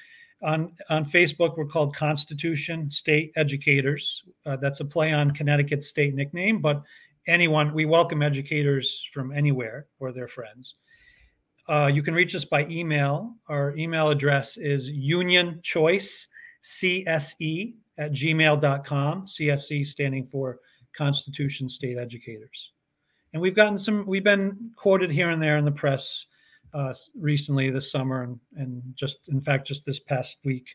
On 0.41 0.71
on 0.89 1.05
Facebook, 1.05 1.57
we're 1.57 1.65
called 1.65 1.95
Constitution 1.95 2.89
State 2.89 3.33
Educators. 3.35 4.23
Uh, 4.45 4.55
that's 4.55 4.79
a 4.79 4.85
play 4.85 5.11
on 5.11 5.31
Connecticut 5.31 5.83
state 5.83 6.15
nickname, 6.15 6.61
but 6.61 6.81
anyone 7.29 7.73
we 7.73 7.85
welcome 7.85 8.21
educators 8.21 9.07
from 9.13 9.31
anywhere 9.31 9.87
or 9.99 10.11
their 10.11 10.27
friends. 10.27 10.75
Uh, 11.69 11.87
you 11.93 12.01
can 12.01 12.15
reach 12.15 12.33
us 12.33 12.45
by 12.45 12.65
email. 12.65 13.35
Our 13.47 13.77
email 13.77 14.09
address 14.09 14.57
is 14.57 14.89
Union 14.89 15.59
Choice 15.61 16.27
CSE 16.63 17.75
at 17.99 18.11
gmail.com. 18.11 19.27
CSE 19.27 19.85
standing 19.85 20.27
for 20.27 20.59
Constitution 20.97 21.69
State 21.69 21.97
Educators. 21.97 22.71
And 23.33 23.41
we've 23.41 23.55
gotten 23.55 23.77
some, 23.77 24.05
we've 24.07 24.23
been 24.23 24.71
quoted 24.75 25.11
here 25.11 25.29
and 25.29 25.41
there 25.41 25.57
in 25.57 25.65
the 25.65 25.71
press 25.71 26.25
uh, 26.73 26.93
recently 27.15 27.69
this 27.69 27.91
summer 27.91 28.23
and, 28.23 28.39
and 28.55 28.81
just, 28.95 29.17
in 29.27 29.39
fact, 29.39 29.67
just 29.67 29.85
this 29.85 29.99
past 29.99 30.37
week 30.43 30.67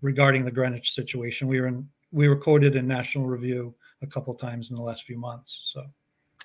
regarding 0.00 0.44
the 0.44 0.50
Greenwich 0.50 0.94
situation. 0.94 1.48
We 1.48 1.60
were 1.60 1.66
in, 1.66 1.88
we 2.12 2.28
were 2.28 2.36
quoted 2.36 2.76
in 2.76 2.86
National 2.86 3.26
Review 3.26 3.74
a 4.02 4.06
couple 4.06 4.34
times 4.34 4.70
in 4.70 4.76
the 4.76 4.82
last 4.82 5.04
few 5.04 5.18
months. 5.18 5.72
So, 5.72 5.84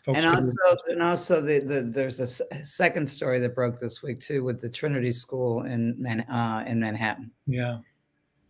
and 0.07 0.25
also, 0.25 0.77
and 0.89 1.01
also, 1.01 1.41
the, 1.41 1.59
the 1.59 1.81
there's 1.81 2.19
a 2.19 2.27
second 2.65 3.07
story 3.07 3.39
that 3.39 3.53
broke 3.53 3.79
this 3.79 4.01
week 4.01 4.19
too 4.19 4.43
with 4.43 4.59
the 4.59 4.69
Trinity 4.69 5.11
School 5.11 5.63
in 5.63 5.95
Man, 6.01 6.21
uh, 6.21 6.63
in 6.67 6.79
Manhattan. 6.79 7.31
Yeah, 7.45 7.79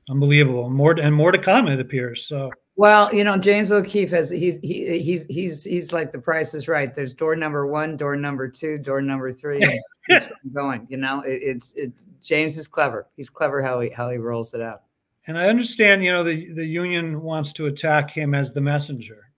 unbelievable. 0.09 0.69
More 0.69 0.93
and 0.93 1.13
more 1.13 1.31
to 1.31 1.39
come. 1.39 1.67
It 1.67 1.79
appears. 1.79 2.25
So 2.27 2.49
well, 2.81 3.13
you 3.13 3.23
know, 3.23 3.37
James 3.37 3.71
O'Keefe 3.71 4.09
has 4.11 4.29
he's 4.29 4.57
he, 4.63 4.97
he's 4.97 5.25
he's 5.25 5.63
he's 5.63 5.91
like 5.91 6.11
the 6.11 6.19
price 6.19 6.53
is 6.53 6.67
right. 6.67 6.93
There's 6.93 7.13
door 7.13 7.35
number 7.35 7.67
one, 7.67 7.97
door 7.97 8.15
number 8.15 8.47
two, 8.47 8.77
door 8.77 9.01
number 9.01 9.31
three, 9.31 9.79
going. 10.53 10.87
You 10.89 10.97
know, 10.97 11.21
it, 11.21 11.43
it's 11.43 11.73
it. 11.73 11.91
James 12.23 12.57
is 12.57 12.67
clever. 12.67 13.07
He's 13.15 13.29
clever 13.29 13.61
how 13.61 13.81
he 13.81 13.89
how 13.89 14.09
he 14.09 14.17
rolls 14.17 14.53
it 14.53 14.61
out. 14.61 14.83
And 15.27 15.38
I 15.38 15.47
understand, 15.47 16.03
you 16.03 16.12
know, 16.12 16.23
the 16.23 16.51
the 16.53 16.65
union 16.65 17.21
wants 17.21 17.53
to 17.53 17.67
attack 17.67 18.12
him 18.12 18.34
as 18.34 18.53
the 18.53 18.62
messenger, 18.62 19.29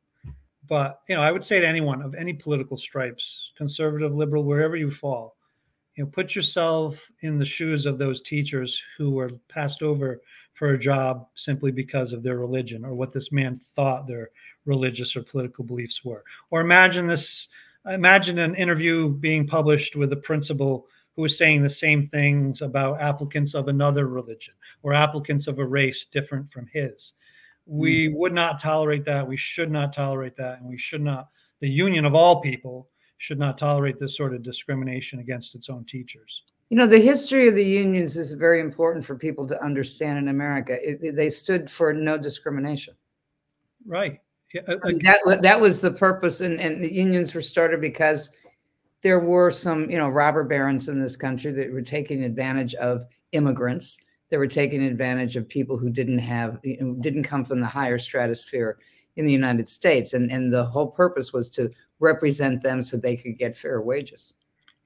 but 0.67 1.01
you 1.09 1.15
know, 1.15 1.21
I 1.21 1.31
would 1.31 1.43
say 1.43 1.59
to 1.59 1.67
anyone 1.67 2.01
of 2.01 2.15
any 2.15 2.33
political 2.33 2.77
stripes, 2.77 3.51
conservative, 3.57 4.15
liberal, 4.15 4.43
wherever 4.43 4.75
you 4.75 4.91
fall, 4.91 5.35
you 5.95 6.03
know, 6.03 6.09
put 6.09 6.35
yourself 6.35 6.97
in 7.21 7.37
the 7.37 7.45
shoes 7.45 7.85
of 7.85 7.97
those 7.97 8.21
teachers 8.21 8.81
who 8.97 9.11
were 9.11 9.31
passed 9.49 9.81
over 9.81 10.21
for 10.53 10.69
a 10.69 10.79
job 10.79 11.27
simply 11.35 11.71
because 11.71 12.13
of 12.13 12.23
their 12.23 12.37
religion 12.37 12.85
or 12.85 12.93
what 12.93 13.13
this 13.13 13.31
man 13.31 13.59
thought 13.75 14.07
their 14.07 14.29
religious 14.65 15.15
or 15.15 15.23
political 15.23 15.63
beliefs 15.63 16.03
were. 16.05 16.23
Or 16.51 16.61
imagine 16.61 17.07
this 17.07 17.49
imagine 17.91 18.39
an 18.39 18.55
interview 18.55 19.09
being 19.09 19.45
published 19.45 19.95
with 19.95 20.13
a 20.13 20.17
principal 20.17 20.87
who 21.15 21.21
was 21.21 21.37
saying 21.37 21.61
the 21.61 21.69
same 21.69 22.07
things 22.07 22.61
about 22.61 23.01
applicants 23.01 23.53
of 23.53 23.67
another 23.67 24.07
religion 24.07 24.53
or 24.81 24.93
applicants 24.93 25.47
of 25.47 25.59
a 25.59 25.65
race 25.65 26.05
different 26.05 26.51
from 26.51 26.67
his. 26.73 27.13
We 27.65 28.09
mm. 28.09 28.15
would 28.15 28.33
not 28.33 28.59
tolerate 28.59 29.05
that. 29.05 29.27
We 29.27 29.37
should 29.37 29.71
not 29.71 29.93
tolerate 29.93 30.35
that. 30.37 30.59
And 30.59 30.69
we 30.69 30.77
should 30.77 31.01
not, 31.01 31.29
the 31.61 31.69
union 31.69 32.05
of 32.05 32.15
all 32.15 32.41
people 32.41 32.89
should 33.17 33.39
not 33.39 33.57
tolerate 33.57 33.99
this 33.99 34.17
sort 34.17 34.33
of 34.33 34.43
discrimination 34.43 35.19
against 35.19 35.55
its 35.55 35.69
own 35.69 35.85
teachers. 35.85 36.43
You 36.69 36.77
know, 36.77 36.87
the 36.87 36.99
history 36.99 37.47
of 37.47 37.55
the 37.55 37.63
unions 37.63 38.17
is 38.17 38.33
very 38.33 38.59
important 38.59 39.05
for 39.05 39.15
people 39.15 39.45
to 39.47 39.63
understand 39.63 40.17
in 40.17 40.27
America. 40.29 40.77
It, 40.81 41.15
they 41.15 41.29
stood 41.29 41.69
for 41.69 41.93
no 41.93 42.17
discrimination. 42.17 42.95
Right. 43.85 44.19
Yeah, 44.53 44.61
I 44.67 44.87
mean, 44.87 44.99
that 45.03 45.39
that 45.41 45.59
was 45.59 45.81
the 45.81 45.91
purpose, 45.91 46.41
and, 46.41 46.59
and 46.59 46.83
the 46.83 46.93
unions 46.93 47.33
were 47.33 47.41
started 47.41 47.81
because 47.81 48.29
there 49.03 49.19
were 49.19 49.51
some, 49.51 49.89
you 49.91 49.97
know, 49.97 50.09
robber 50.09 50.43
barons 50.43 50.87
in 50.87 51.01
this 51.01 51.15
country 51.15 51.51
that 51.51 51.71
were 51.71 51.81
taking 51.81 52.23
advantage 52.23 52.73
of 52.75 53.03
immigrants. 53.33 53.97
They 54.29 54.37
were 54.37 54.47
taking 54.47 54.81
advantage 54.81 55.35
of 55.35 55.47
people 55.47 55.77
who 55.77 55.89
didn't 55.89 56.19
have, 56.19 56.61
didn't 56.61 57.23
come 57.23 57.43
from 57.45 57.59
the 57.59 57.67
higher 57.67 57.97
stratosphere 57.99 58.79
in 59.15 59.25
the 59.25 59.31
United 59.31 59.69
States, 59.69 60.13
and 60.13 60.31
and 60.31 60.51
the 60.51 60.65
whole 60.65 60.89
purpose 60.89 61.31
was 61.31 61.49
to 61.51 61.69
represent 61.99 62.63
them 62.63 62.81
so 62.81 62.97
they 62.97 63.15
could 63.15 63.37
get 63.37 63.55
fair 63.55 63.81
wages. 63.81 64.33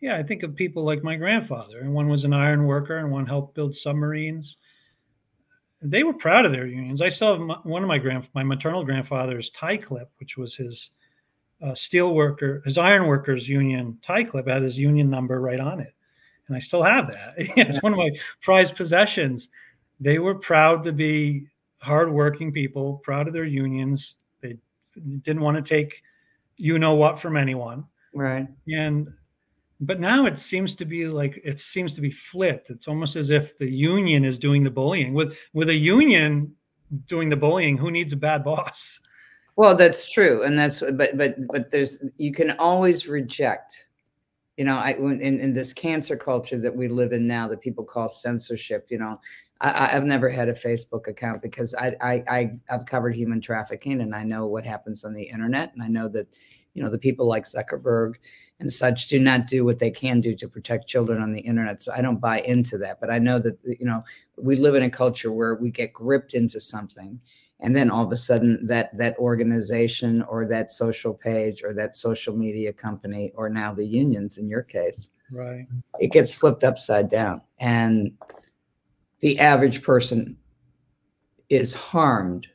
Yeah, 0.01 0.17
I 0.17 0.23
think 0.23 0.43
of 0.43 0.55
people 0.55 0.83
like 0.83 1.03
my 1.03 1.15
grandfather, 1.15 1.79
and 1.79 1.93
one 1.93 2.09
was 2.09 2.25
an 2.25 2.33
iron 2.33 2.65
worker, 2.65 2.97
and 2.97 3.09
one 3.09 3.25
helped 3.25 3.55
build 3.55 3.75
submarines. 3.75 4.57
They 5.81 6.03
were 6.03 6.13
proud 6.13 6.45
of 6.45 6.51
their 6.51 6.67
unions. 6.67 7.01
I 7.01 7.09
still 7.09 7.33
have 7.33 7.41
my, 7.41 7.57
one 7.63 7.83
of 7.83 7.87
my 7.87 7.99
grand, 7.99 8.27
my 8.33 8.43
maternal 8.43 8.83
grandfather's 8.83 9.51
tie 9.51 9.77
clip, 9.77 10.11
which 10.19 10.35
was 10.35 10.55
his 10.55 10.91
uh, 11.61 11.73
steel 11.73 12.13
worker, 12.13 12.61
his 12.65 12.77
iron 12.77 13.07
workers 13.07 13.47
union 13.47 13.97
tie 14.05 14.23
clip 14.23 14.47
had 14.47 14.61
his 14.61 14.77
union 14.77 15.09
number 15.09 15.41
right 15.41 15.59
on 15.59 15.79
it, 15.79 15.93
and 16.47 16.55
I 16.55 16.59
still 16.59 16.83
have 16.83 17.07
that. 17.07 17.33
it's 17.37 17.81
one 17.81 17.93
of 17.93 17.97
my 17.97 18.11
prized 18.41 18.75
possessions. 18.75 19.49
They 19.99 20.19
were 20.19 20.35
proud 20.35 20.83
to 20.83 20.91
be 20.91 21.47
hardworking 21.79 22.51
people, 22.51 23.01
proud 23.03 23.27
of 23.27 23.33
their 23.33 23.45
unions. 23.45 24.15
They 24.41 24.57
didn't 25.23 25.41
want 25.41 25.57
to 25.57 25.67
take 25.67 26.01
you 26.57 26.79
know 26.79 26.95
what 26.95 27.19
from 27.19 27.37
anyone. 27.37 27.85
Right. 28.13 28.47
And 28.67 29.13
but 29.79 29.99
now 29.99 30.25
it 30.25 30.39
seems 30.39 30.75
to 30.75 30.85
be 30.85 31.07
like 31.07 31.39
it 31.43 31.59
seems 31.59 31.93
to 31.93 32.01
be 32.01 32.09
flipped 32.09 32.71
it's 32.71 32.87
almost 32.87 33.15
as 33.15 33.29
if 33.29 33.55
the 33.59 33.69
union 33.69 34.25
is 34.25 34.39
doing 34.39 34.63
the 34.63 34.71
bullying 34.71 35.13
with 35.13 35.37
with 35.53 35.69
a 35.69 35.75
union 35.75 36.51
doing 37.07 37.29
the 37.29 37.35
bullying 37.35 37.77
who 37.77 37.91
needs 37.91 38.11
a 38.11 38.17
bad 38.17 38.43
boss 38.43 38.99
well 39.57 39.75
that's 39.75 40.09
true 40.09 40.41
and 40.43 40.57
that's 40.57 40.81
but 40.93 41.17
but 41.17 41.35
but 41.47 41.69
there's 41.71 42.03
you 42.17 42.31
can 42.31 42.51
always 42.51 43.07
reject 43.07 43.89
you 44.55 44.63
know 44.63 44.77
i 44.77 44.93
in, 44.93 45.21
in 45.21 45.53
this 45.53 45.73
cancer 45.73 46.15
culture 46.15 46.57
that 46.57 46.75
we 46.75 46.87
live 46.87 47.11
in 47.11 47.27
now 47.27 47.47
that 47.47 47.59
people 47.61 47.83
call 47.83 48.07
censorship 48.07 48.87
you 48.89 48.97
know 48.97 49.19
I, 49.59 49.87
have 49.87 50.05
never 50.05 50.29
had 50.29 50.49
a 50.49 50.53
Facebook 50.53 51.07
account 51.07 51.41
because 51.41 51.73
I, 51.73 51.95
I, 51.99 52.23
I 52.29 52.51
have 52.69 52.85
covered 52.85 53.15
human 53.15 53.41
trafficking 53.41 54.01
and 54.01 54.13
I 54.13 54.23
know 54.23 54.45
what 54.45 54.67
happens 54.67 55.03
on 55.03 55.15
the 55.15 55.23
internet 55.23 55.73
and 55.73 55.81
I 55.81 55.87
know 55.87 56.07
that 56.09 56.27
you 56.75 56.83
know 56.83 56.91
the 56.91 56.99
people 56.99 57.25
like 57.25 57.45
Zuckerberg 57.45 58.17
and 58.59 58.71
such 58.71 59.07
do 59.07 59.19
not 59.19 59.47
do 59.47 59.63
what 59.63 59.79
they 59.79 59.91
can 59.91 60.19
do 60.19 60.35
to 60.35 60.47
protect 60.47 60.87
children 60.87 61.21
on 61.21 61.31
the 61.31 61.41
internet. 61.41 61.81
So 61.81 61.93
I 61.93 62.01
don't 62.01 62.19
buy 62.19 62.39
into 62.41 62.77
that. 62.79 62.99
But 62.99 63.11
I 63.11 63.19
know 63.19 63.39
that, 63.39 63.57
you 63.63 63.85
know, 63.85 64.03
we 64.37 64.55
live 64.55 64.75
in 64.75 64.83
a 64.83 64.89
culture 64.89 65.31
where 65.31 65.55
we 65.55 65.69
get 65.69 65.93
gripped 65.93 66.33
into 66.33 66.59
something. 66.59 67.21
And 67.59 67.75
then 67.75 67.89
all 67.89 68.05
of 68.05 68.11
a 68.11 68.17
sudden 68.17 68.65
that 68.67 68.95
that 68.97 69.17
organization 69.17 70.21
or 70.23 70.45
that 70.45 70.69
social 70.69 71.13
page 71.13 71.63
or 71.63 71.73
that 71.73 71.95
social 71.95 72.35
media 72.35 72.71
company 72.71 73.31
or 73.35 73.49
now 73.49 73.73
the 73.73 73.85
unions 73.85 74.37
in 74.37 74.47
your 74.47 74.61
case, 74.61 75.09
right. 75.31 75.65
It 75.99 76.11
gets 76.11 76.35
flipped 76.35 76.63
upside 76.63 77.09
down. 77.09 77.41
And 77.59 78.11
the 79.19 79.39
average 79.39 79.81
person 79.81 80.37
is 81.49 81.73
harmed. 81.73 82.47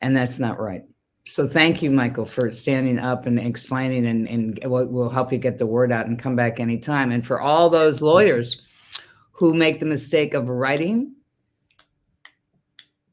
And 0.00 0.16
that's 0.16 0.38
not 0.38 0.60
right. 0.60 0.84
So 1.24 1.46
thank 1.46 1.82
you, 1.82 1.90
Michael, 1.90 2.26
for 2.26 2.50
standing 2.52 2.98
up 2.98 3.26
and 3.26 3.38
explaining, 3.38 4.06
and, 4.06 4.28
and 4.28 4.58
we'll, 4.64 4.88
we'll 4.88 5.08
help 5.08 5.32
you 5.32 5.38
get 5.38 5.56
the 5.56 5.66
word 5.66 5.92
out 5.92 6.06
and 6.06 6.18
come 6.18 6.34
back 6.34 6.58
anytime. 6.58 7.12
And 7.12 7.24
for 7.24 7.40
all 7.40 7.70
those 7.70 8.02
lawyers 8.02 8.60
who 9.30 9.54
make 9.54 9.78
the 9.78 9.86
mistake 9.86 10.34
of 10.34 10.48
writing, 10.48 11.14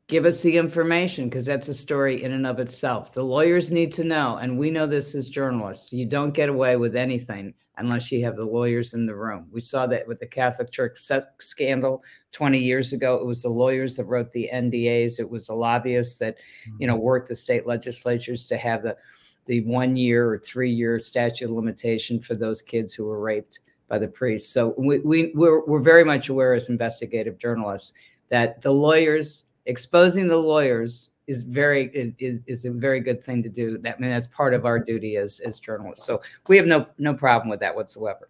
give 0.10 0.26
us 0.26 0.42
the 0.42 0.58
information 0.58 1.30
because 1.30 1.46
that's 1.46 1.68
a 1.68 1.74
story 1.74 2.24
in 2.24 2.34
and 2.34 2.46
of 2.46 2.60
itself. 2.60 3.14
The 3.14 3.24
lawyers 3.24 3.72
need 3.72 3.92
to 3.94 4.04
know, 4.04 4.38
and 4.42 4.58
we 4.58 4.72
know 4.72 4.88
this 4.88 5.14
as 5.14 5.30
journalists. 5.30 5.94
You 5.94 6.08
don't 6.08 6.34
get 6.34 6.50
away 6.50 6.76
with 6.78 6.96
anything 6.96 7.54
unless 7.78 8.12
you 8.12 8.24
have 8.26 8.36
the 8.36 8.44
lawyers 8.44 8.96
in 8.96 9.06
the 9.06 9.16
room. 9.16 9.48
We 9.52 9.62
saw 9.62 9.86
that 9.86 10.08
with 10.08 10.20
the 10.20 10.28
Catholic 10.28 10.72
Church 10.72 10.98
scandal 11.38 12.04
20 12.32 12.58
years 12.58 12.92
ago. 12.92 13.16
It 13.16 13.26
was 13.26 13.44
the 13.44 13.50
lawyers 13.50 13.96
that 13.96 14.06
wrote 14.06 14.32
the 14.32 14.50
NDAs. 14.52 15.20
It 15.20 15.30
was 15.30 15.48
the 15.48 15.54
lobbyists 15.54 16.18
that, 16.18 16.38
you 16.80 16.88
know, 16.88 16.96
mm-hmm. 16.96 17.04
worked 17.04 17.30
the 17.30 17.36
state 17.36 17.66
legislatures 17.66 18.48
to 18.48 18.58
have 18.58 18.84
the 18.84 18.98
the 19.46 19.62
one 19.62 19.96
year 19.96 20.30
or 20.30 20.38
three 20.38 20.70
year 20.70 21.02
statute 21.02 21.46
of 21.46 21.52
limitation 21.52 22.20
for 22.20 22.36
those 22.36 22.62
kids 22.62 22.94
who 22.94 23.06
were 23.06 23.20
raped 23.20 23.60
by 23.88 23.98
the 23.98 24.08
priests. 24.08 24.54
So 24.54 24.76
we, 24.78 25.00
we 25.00 25.32
we're, 25.34 25.66
we're 25.66 25.82
very 25.82 26.04
much 26.04 26.30
aware 26.30 26.54
as 26.54 26.70
investigative 26.70 27.40
journalists 27.40 27.94
that 28.30 28.62
the 28.62 28.72
lawyers 28.72 29.46
exposing 29.70 30.28
the 30.28 30.38
lawyers 30.38 31.12
is 31.28 31.44
very 31.44 31.86
is, 31.94 32.44
is 32.48 32.66
a 32.66 32.72
very 32.72 33.00
good 33.00 33.24
thing 33.24 33.44
to 33.44 33.50
do. 33.50 33.78
That 33.78 33.98
I 33.98 34.02
mean 34.02 34.10
that's 34.10 34.28
part 34.28 34.54
of 34.54 34.66
our 34.66 34.80
duty 34.80 35.16
as 35.16 35.40
as 35.42 35.60
journalists. 35.60 36.06
So 36.06 36.22
we 36.48 36.58
have 36.58 36.66
no 36.66 36.88
no 36.98 37.14
problem 37.14 37.50
with 37.50 37.60
that 37.60 37.76
whatsoever. 37.76 38.30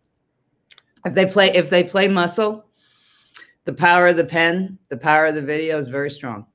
If 1.05 1.15
they 1.15 1.25
play 1.25 1.49
if 1.55 1.69
they 1.69 1.83
play 1.83 2.09
muscle, 2.09 2.65
the 3.63 3.73
power 3.73 4.07
of 4.07 4.17
the 4.17 4.25
pen, 4.25 4.77
the 4.89 4.97
power 4.97 5.27
of 5.27 5.35
the 5.35 5.41
video 5.41 5.77
is 5.77 5.87
very 5.87 6.11
strong. 6.11 6.45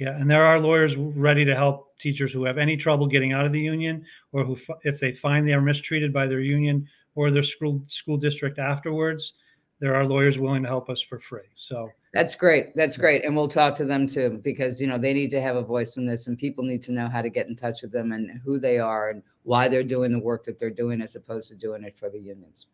Yeah, 0.00 0.16
and 0.16 0.28
there 0.28 0.44
are 0.44 0.58
lawyers 0.58 0.96
ready 0.96 1.44
to 1.44 1.54
help 1.54 1.96
teachers 2.00 2.32
who 2.32 2.44
have 2.44 2.58
any 2.58 2.76
trouble 2.76 3.06
getting 3.06 3.32
out 3.32 3.46
of 3.46 3.52
the 3.52 3.60
union, 3.60 4.04
or 4.32 4.44
who 4.44 4.58
if 4.82 4.98
they 4.98 5.12
find 5.12 5.46
they 5.46 5.54
are 5.54 5.60
mistreated 5.60 6.12
by 6.12 6.26
their 6.26 6.40
union 6.40 6.88
or 7.14 7.30
their 7.30 7.44
school 7.44 7.80
school 7.86 8.16
district 8.16 8.58
afterwards, 8.58 9.34
there 9.78 9.94
are 9.94 10.04
lawyers 10.04 10.38
willing 10.38 10.64
to 10.64 10.68
help 10.68 10.90
us 10.90 11.00
for 11.00 11.20
free. 11.20 11.48
So 11.54 11.90
That's 12.14 12.36
great. 12.36 12.74
That's 12.76 12.96
great. 12.96 13.24
And 13.24 13.34
we'll 13.34 13.48
talk 13.48 13.74
to 13.74 13.84
them 13.84 14.06
too, 14.06 14.40
because, 14.42 14.80
you 14.80 14.86
know, 14.86 14.96
they 14.96 15.12
need 15.12 15.30
to 15.30 15.40
have 15.40 15.56
a 15.56 15.62
voice 15.62 15.96
in 15.96 16.06
this 16.06 16.28
and 16.28 16.38
people 16.38 16.64
need 16.64 16.80
to 16.82 16.92
know 16.92 17.08
how 17.08 17.20
to 17.20 17.28
get 17.28 17.48
in 17.48 17.56
touch 17.56 17.82
with 17.82 17.90
them 17.90 18.12
and 18.12 18.40
who 18.44 18.60
they 18.60 18.78
are 18.78 19.10
and 19.10 19.22
why 19.42 19.66
they're 19.66 19.82
doing 19.82 20.12
the 20.12 20.20
work 20.20 20.44
that 20.44 20.58
they're 20.58 20.70
doing 20.70 21.02
as 21.02 21.16
opposed 21.16 21.50
to 21.50 21.56
doing 21.56 21.82
it 21.82 21.98
for 21.98 22.08
the 22.08 22.18
unions. 22.18 22.68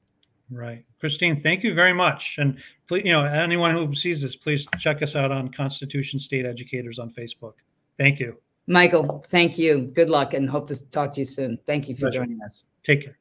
Right. 0.50 0.84
Christine, 0.98 1.40
thank 1.40 1.64
you 1.64 1.74
very 1.74 1.94
much. 1.94 2.36
And 2.38 2.58
please, 2.86 3.04
you 3.06 3.12
know, 3.12 3.24
anyone 3.24 3.74
who 3.74 3.94
sees 3.94 4.20
this, 4.20 4.36
please 4.36 4.66
check 4.78 5.00
us 5.00 5.16
out 5.16 5.32
on 5.32 5.48
Constitution 5.48 6.20
State 6.20 6.44
Educators 6.44 6.98
on 6.98 7.10
Facebook. 7.10 7.54
Thank 7.98 8.20
you. 8.20 8.36
Michael, 8.66 9.24
thank 9.28 9.58
you. 9.58 9.90
Good 9.94 10.10
luck 10.10 10.34
and 10.34 10.50
hope 10.50 10.68
to 10.68 10.90
talk 10.90 11.12
to 11.14 11.20
you 11.20 11.24
soon. 11.24 11.58
Thank 11.66 11.88
you 11.88 11.94
for 11.94 12.02
Pleasure. 12.02 12.18
joining 12.20 12.42
us. 12.42 12.64
Take 12.84 13.04
care. 13.04 13.19